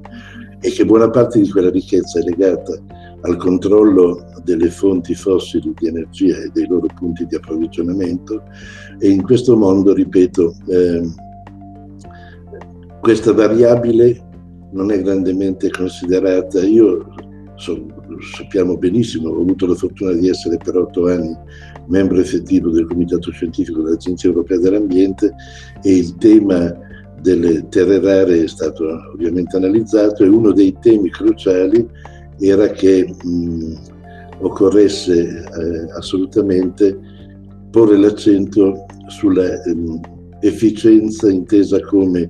e 0.60 0.70
che 0.70 0.86
buona 0.86 1.10
parte 1.10 1.40
di 1.40 1.50
quella 1.50 1.70
ricchezza 1.70 2.20
è 2.20 2.24
legata 2.24 2.74
al 3.22 3.38
controllo 3.38 4.26
delle 4.44 4.70
fonti 4.70 5.14
fossili 5.14 5.74
di 5.78 5.88
energia 5.88 6.38
e 6.38 6.50
dei 6.54 6.68
loro 6.68 6.88
punti 6.98 7.26
di 7.26 7.36
approvvigionamento 7.36 8.44
e 9.00 9.10
in 9.10 9.22
questo 9.22 9.56
mondo, 9.56 9.94
ripeto, 9.94 10.56
eh, 10.68 11.02
questa 13.00 13.34
variabile 13.34 14.28
non 14.72 14.92
è 14.92 15.02
grandemente 15.02 15.70
considerata. 15.70 16.62
Io 16.62 17.09
so, 17.60 17.86
sappiamo 18.36 18.78
benissimo, 18.78 19.30
ho 19.30 19.42
avuto 19.42 19.68
la 19.68 19.76
fortuna 19.76 20.14
di 20.14 20.30
essere 20.30 20.58
per 20.58 20.78
otto 20.78 21.08
anni 21.08 21.36
membro 21.88 22.20
effettivo 22.20 22.70
del 22.70 22.88
Comitato 22.88 23.32
Scientifico 23.32 23.82
dell'Agenzia 23.82 24.30
Europea 24.30 24.60
dell'Ambiente 24.60 25.34
e 25.84 25.98
il 25.98 26.16
tema 26.18 26.74
delle 27.22 27.68
terre 27.68 28.00
rare 28.00 28.44
è 28.44 28.48
stato 28.48 28.86
ovviamente 29.14 29.58
analizzato 29.58 30.24
e 30.24 30.30
uno 30.30 30.54
dei 30.54 30.76
temi 30.80 31.10
cruciali 31.10 31.86
era 32.40 32.70
che 32.70 33.14
mh, 33.24 33.74
occorresse 34.40 35.44
eh, 35.44 35.92
assolutamente 35.98 36.98
porre 37.72 37.98
l'accento 37.98 38.86
sulla 39.08 39.62
ehm, 39.64 40.00
efficienza 40.40 41.30
intesa 41.30 41.82
come 41.82 42.30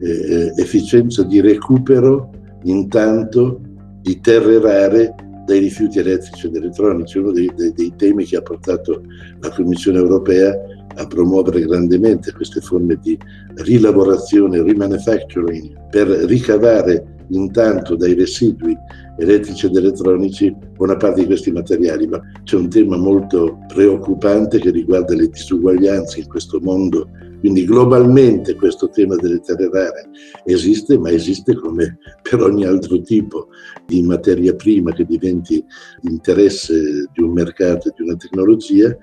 eh, 0.00 0.10
eh 0.10 0.52
efficienza 0.56 1.22
di 1.22 1.40
recupero 1.40 2.30
intanto 2.64 3.60
di 4.04 4.20
terre 4.20 4.60
rare 4.60 5.14
dai 5.46 5.60
rifiuti 5.60 5.98
elettrici 5.98 6.46
ed 6.46 6.56
elettronici, 6.56 7.16
uno 7.16 7.32
dei, 7.32 7.50
dei, 7.56 7.72
dei, 7.72 7.94
temi 7.96 8.26
che 8.26 8.36
ha 8.36 8.42
portato 8.42 9.02
la 9.40 9.50
Commissione 9.50 9.96
europea 9.96 10.54
a 10.96 11.06
promuovere 11.06 11.62
grandemente 11.62 12.32
queste 12.32 12.60
forme 12.60 12.98
di 13.00 13.18
rilavorazione, 13.56 14.62
remanufacturing, 14.62 15.88
per 15.88 16.06
ricavare 16.06 17.16
intanto 17.28 17.96
dai 17.96 18.12
residui 18.12 18.76
elettrici 19.18 19.66
ed 19.66 19.76
elettronici 19.76 20.54
buona 20.74 20.96
parte 20.96 21.20
di 21.20 21.26
questi 21.26 21.52
materiali, 21.52 22.06
ma 22.06 22.20
c'è 22.42 22.56
un 22.56 22.68
tema 22.68 22.96
molto 22.96 23.58
preoccupante 23.68 24.58
che 24.58 24.70
riguarda 24.70 25.14
le 25.14 25.28
disuguaglianze 25.28 26.20
in 26.20 26.28
questo 26.28 26.58
mondo 26.60 27.08
quindi 27.44 27.66
globalmente 27.66 28.54
questo 28.54 28.88
tema 28.88 29.16
delle 29.16 29.38
terre 29.40 29.68
rare 29.68 30.08
esiste, 30.46 30.96
ma 30.96 31.10
esiste 31.10 31.54
come 31.54 31.98
per 32.22 32.40
ogni 32.40 32.64
altro 32.64 33.02
tipo 33.02 33.48
di 33.84 34.00
materia 34.00 34.54
prima 34.54 34.94
che 34.94 35.04
diventi 35.04 35.62
interesse 36.04 37.06
di 37.12 37.22
un 37.22 37.32
mercato 37.32 37.88
e 37.88 37.92
di 37.94 38.02
una 38.02 38.16
tecnologia. 38.16 38.96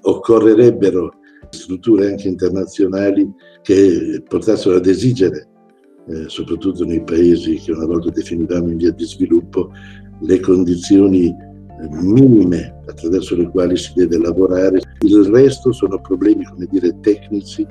Occorrerebbero 0.00 1.12
strutture 1.50 2.10
anche 2.10 2.28
internazionali 2.28 3.28
che 3.62 4.22
portassero 4.28 4.76
ad 4.76 4.86
esigere, 4.86 5.48
eh, 6.08 6.28
soprattutto 6.28 6.84
nei 6.84 7.02
paesi 7.02 7.56
che 7.56 7.72
una 7.72 7.86
volta 7.86 8.10
definivamo 8.10 8.70
in 8.70 8.76
via 8.76 8.92
di 8.92 9.04
sviluppo, 9.04 9.70
le 10.20 10.40
condizioni 10.40 11.34
minime 11.90 12.74
attraverso 12.88 13.36
le 13.36 13.48
quali 13.48 13.76
si 13.76 13.92
deve 13.94 14.18
lavorare. 14.18 14.80
Il 15.00 15.28
resto 15.30 15.72
sono 15.72 16.00
problemi, 16.00 16.44
come 16.44 16.66
dire, 16.70 16.98
tecnici, 17.00 17.66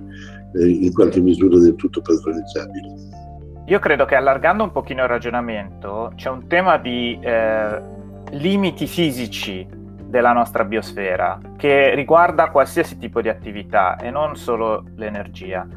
eh, 0.53 0.67
in 0.67 0.93
qualche 0.93 1.21
misura 1.21 1.57
del 1.57 1.75
tutto 1.75 2.01
padroneggiabili. 2.01 3.13
Io 3.67 3.79
credo 3.79 4.05
che 4.05 4.15
allargando 4.15 4.63
un 4.63 4.71
pochino 4.71 5.01
il 5.01 5.09
ragionamento 5.09 6.11
c'è 6.15 6.29
un 6.29 6.47
tema 6.47 6.77
di 6.77 7.17
eh, 7.19 7.81
limiti 8.31 8.85
fisici 8.85 9.67
della 10.07 10.33
nostra 10.33 10.63
biosfera 10.63 11.39
che 11.57 11.95
riguarda 11.95 12.51
qualsiasi 12.51 12.97
tipo 12.99 13.21
di 13.21 13.29
attività 13.29 13.95
e 13.97 14.11
non 14.11 14.35
solo 14.35 14.83
l'energia. 14.95 15.67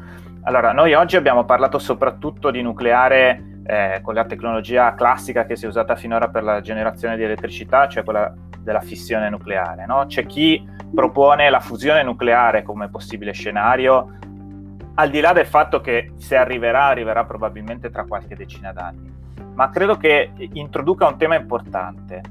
Allora, 0.49 0.71
noi 0.71 0.95
oggi 0.95 1.15
abbiamo 1.15 1.45
parlato 1.45 1.77
soprattutto 1.77 2.49
di 2.49 2.63
nucleare 2.63 3.59
eh, 3.67 3.99
con 4.01 4.15
la 4.15 4.25
tecnologia 4.25 4.95
classica 4.95 5.45
che 5.45 5.55
si 5.55 5.65
è 5.65 5.67
usata 5.67 5.95
finora 5.95 6.29
per 6.29 6.41
la 6.41 6.59
generazione 6.59 7.15
di 7.17 7.23
elettricità, 7.23 7.87
cioè 7.87 8.03
quella 8.03 8.33
della 8.57 8.79
fissione 8.79 9.29
nucleare. 9.29 9.85
No? 9.85 10.05
C'è 10.07 10.25
chi 10.25 10.67
propone 10.91 11.51
la 11.51 11.59
fusione 11.59 12.01
nucleare 12.01 12.63
come 12.63 12.89
possibile 12.89 13.31
scenario, 13.31 14.17
al 14.95 15.11
di 15.11 15.19
là 15.19 15.33
del 15.33 15.45
fatto 15.45 15.81
che 15.81 16.13
se 16.17 16.35
arriverà, 16.35 16.85
arriverà 16.85 17.25
probabilmente 17.25 17.91
tra 17.91 18.05
qualche 18.05 18.35
decina 18.35 18.73
d'anni. 18.73 19.13
Ma 19.53 19.69
credo 19.69 19.97
che 19.97 20.31
introduca 20.53 21.05
un 21.05 21.17
tema 21.19 21.35
importante. 21.35 22.23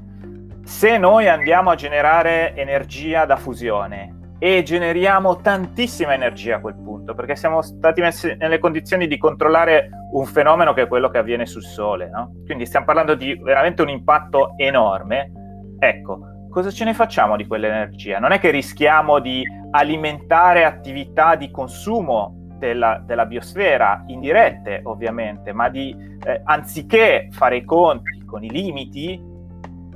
Se 0.65 0.97
noi 0.97 1.29
andiamo 1.29 1.69
a 1.69 1.75
generare 1.75 2.53
energia 2.53 3.23
da 3.23 3.37
fusione 3.37 4.18
e 4.39 4.63
generiamo 4.63 5.35
tantissima 5.41 6.13
energia 6.13 6.55
a 6.55 6.59
quel 6.61 6.75
punto, 6.75 7.13
perché 7.13 7.35
siamo 7.35 7.61
stati 7.61 7.99
messi 7.99 8.33
nelle 8.39 8.57
condizioni 8.57 9.05
di 9.05 9.17
controllare 9.17 9.89
un 10.13 10.25
fenomeno 10.25 10.73
che 10.73 10.83
è 10.83 10.87
quello 10.87 11.09
che 11.09 11.17
avviene 11.17 11.45
sul 11.45 11.63
Sole, 11.63 12.09
no? 12.09 12.31
Quindi 12.45 12.65
stiamo 12.65 12.85
parlando 12.85 13.15
di 13.15 13.35
veramente 13.35 13.81
un 13.81 13.89
impatto 13.89 14.53
enorme. 14.55 15.31
Ecco, 15.77 16.19
cosa 16.49 16.71
ce 16.71 16.85
ne 16.85 16.93
facciamo 16.93 17.35
di 17.35 17.45
quell'energia? 17.45 18.17
Non 18.19 18.31
è 18.31 18.39
che 18.39 18.49
rischiamo 18.49 19.19
di 19.19 19.43
alimentare 19.71 20.63
attività 20.63 21.35
di 21.35 21.51
consumo 21.51 22.47
della, 22.57 23.01
della 23.05 23.25
biosfera, 23.25 24.03
indirette 24.07 24.81
ovviamente, 24.85 25.51
ma 25.51 25.67
di, 25.67 25.93
eh, 26.25 26.41
anziché 26.45 27.27
fare 27.31 27.57
i 27.57 27.65
conti 27.65 28.23
con 28.25 28.43
i 28.43 28.49
limiti, 28.49 29.21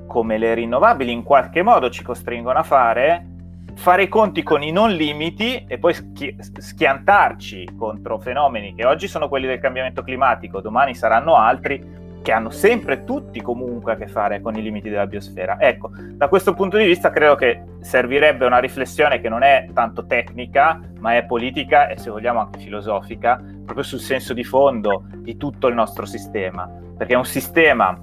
come 0.06 0.38
le 0.38 0.54
rinnovabili 0.54 1.12
in 1.12 1.24
qualche 1.24 1.62
modo 1.62 1.90
ci 1.90 2.04
costringono 2.04 2.60
a 2.60 2.64
fare, 2.64 3.33
fare 3.76 4.04
i 4.04 4.08
conti 4.08 4.44
con 4.44 4.62
i 4.62 4.72
non 4.72 4.92
limiti 4.92 5.66
e 5.68 5.78
poi 5.78 5.94
schi- 5.94 6.36
schiantarci 6.40 7.76
contro 7.78 8.20
fenomeni 8.20 8.74
che 8.76 8.86
oggi 8.86 9.08
sono 9.08 9.28
quelli 9.28 9.48
del 9.48 9.60
cambiamento 9.60 10.04
climatico, 10.04 10.62
domani 10.62 10.96
saranno 10.96 11.36
altri, 11.36 12.02
che 12.24 12.32
hanno 12.32 12.50
sempre 12.50 13.04
tutti 13.04 13.42
comunque 13.42 13.92
a 13.92 13.96
che 13.96 14.08
fare 14.08 14.42
con 14.42 14.56
i 14.56 14.62
limiti 14.62 14.90
della 14.90 15.06
biosfera. 15.06 15.60
Ecco, 15.60 15.92
da 15.94 16.30
questo 16.30 16.54
punto 16.54 16.78
di 16.78 16.86
vista 16.86 17.12
credo 17.12 17.36
che 17.36 17.62
servirebbe 17.82 18.46
una 18.46 18.60
riflessione 18.60 19.20
che 19.20 19.28
non 19.28 19.44
è 19.44 19.68
tanto 19.74 20.06
tecnica, 20.06 20.80
ma 21.00 21.18
è 21.18 21.26
politica 21.26 21.90
e 21.90 21.98
se 21.98 22.10
vogliamo 22.10 22.40
anche 22.40 22.60
filosofica, 22.60 23.36
proprio 23.66 23.84
sul 23.84 24.00
senso 24.00 24.34
di 24.34 24.44
fondo 24.46 25.04
di 25.18 25.36
tutto 25.36 25.68
il 25.68 25.76
nostro 25.76 26.06
sistema, 26.06 26.70
perché 26.98 27.14
è 27.14 27.18
un 27.18 27.26
sistema 27.26 27.94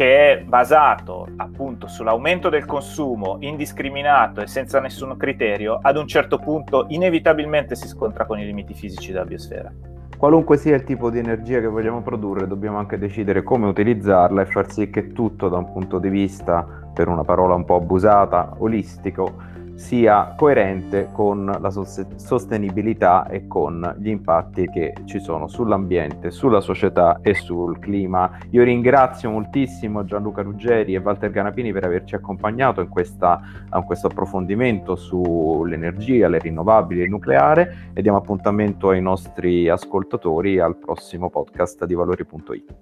che 0.00 0.32
è 0.32 0.42
basato 0.42 1.28
appunto 1.36 1.86
sull'aumento 1.86 2.48
del 2.48 2.64
consumo 2.64 3.36
indiscriminato 3.40 4.40
e 4.40 4.46
senza 4.46 4.80
nessun 4.80 5.14
criterio, 5.18 5.78
ad 5.82 5.98
un 5.98 6.06
certo 6.06 6.38
punto 6.38 6.86
inevitabilmente 6.88 7.74
si 7.74 7.86
scontra 7.86 8.24
con 8.24 8.38
i 8.38 8.46
limiti 8.46 8.72
fisici 8.72 9.12
della 9.12 9.26
biosfera. 9.26 9.70
Qualunque 10.16 10.56
sia 10.56 10.74
il 10.74 10.84
tipo 10.84 11.10
di 11.10 11.18
energia 11.18 11.60
che 11.60 11.66
vogliamo 11.66 12.00
produrre, 12.00 12.46
dobbiamo 12.46 12.78
anche 12.78 12.96
decidere 12.96 13.42
come 13.42 13.66
utilizzarla 13.66 14.40
e 14.40 14.46
far 14.46 14.72
sì 14.72 14.88
che 14.88 15.12
tutto 15.12 15.50
da 15.50 15.58
un 15.58 15.70
punto 15.70 15.98
di 15.98 16.08
vista, 16.08 16.66
per 16.94 17.08
una 17.08 17.24
parola 17.24 17.54
un 17.54 17.66
po' 17.66 17.76
abusata, 17.76 18.54
olistico, 18.56 19.34
sia 19.80 20.34
coerente 20.36 21.08
con 21.10 21.46
la 21.46 21.70
sostenibilità 21.70 23.26
e 23.26 23.46
con 23.46 23.96
gli 23.98 24.08
impatti 24.08 24.68
che 24.68 24.92
ci 25.06 25.18
sono 25.18 25.48
sull'ambiente, 25.48 26.30
sulla 26.30 26.60
società 26.60 27.20
e 27.22 27.32
sul 27.34 27.78
clima. 27.78 28.38
Io 28.50 28.62
ringrazio 28.62 29.30
moltissimo 29.30 30.04
Gianluca 30.04 30.42
Ruggeri 30.42 30.94
e 30.94 30.98
Walter 30.98 31.30
Ganapini 31.30 31.72
per 31.72 31.84
averci 31.84 32.14
accompagnato 32.14 32.82
in, 32.82 32.88
questa, 32.88 33.40
in 33.74 33.82
questo 33.84 34.08
approfondimento 34.08 34.96
sull'energia, 34.96 36.28
le 36.28 36.38
rinnovabili 36.38 37.00
e 37.00 37.04
il 37.04 37.10
nucleare 37.10 37.90
e 37.94 38.02
diamo 38.02 38.18
appuntamento 38.18 38.90
ai 38.90 39.00
nostri 39.00 39.68
ascoltatori 39.70 40.58
al 40.60 40.76
prossimo 40.76 41.30
podcast 41.30 41.86
di 41.86 41.94
valori.it. 41.94 42.74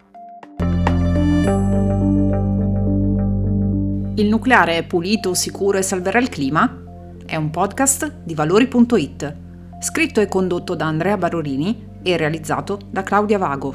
Il 4.16 4.28
nucleare 4.28 4.78
è 4.78 4.84
pulito, 4.84 5.32
sicuro 5.34 5.78
e 5.78 5.82
salverà 5.82 6.18
il 6.18 6.28
clima? 6.28 6.86
È 7.28 7.36
un 7.36 7.50
podcast 7.50 8.22
di 8.24 8.34
valori.it, 8.34 9.36
scritto 9.80 10.22
e 10.22 10.28
condotto 10.28 10.74
da 10.74 10.86
Andrea 10.86 11.18
Barorini 11.18 11.98
e 12.02 12.16
realizzato 12.16 12.78
da 12.90 13.02
Claudia 13.02 13.36
Vago. 13.36 13.74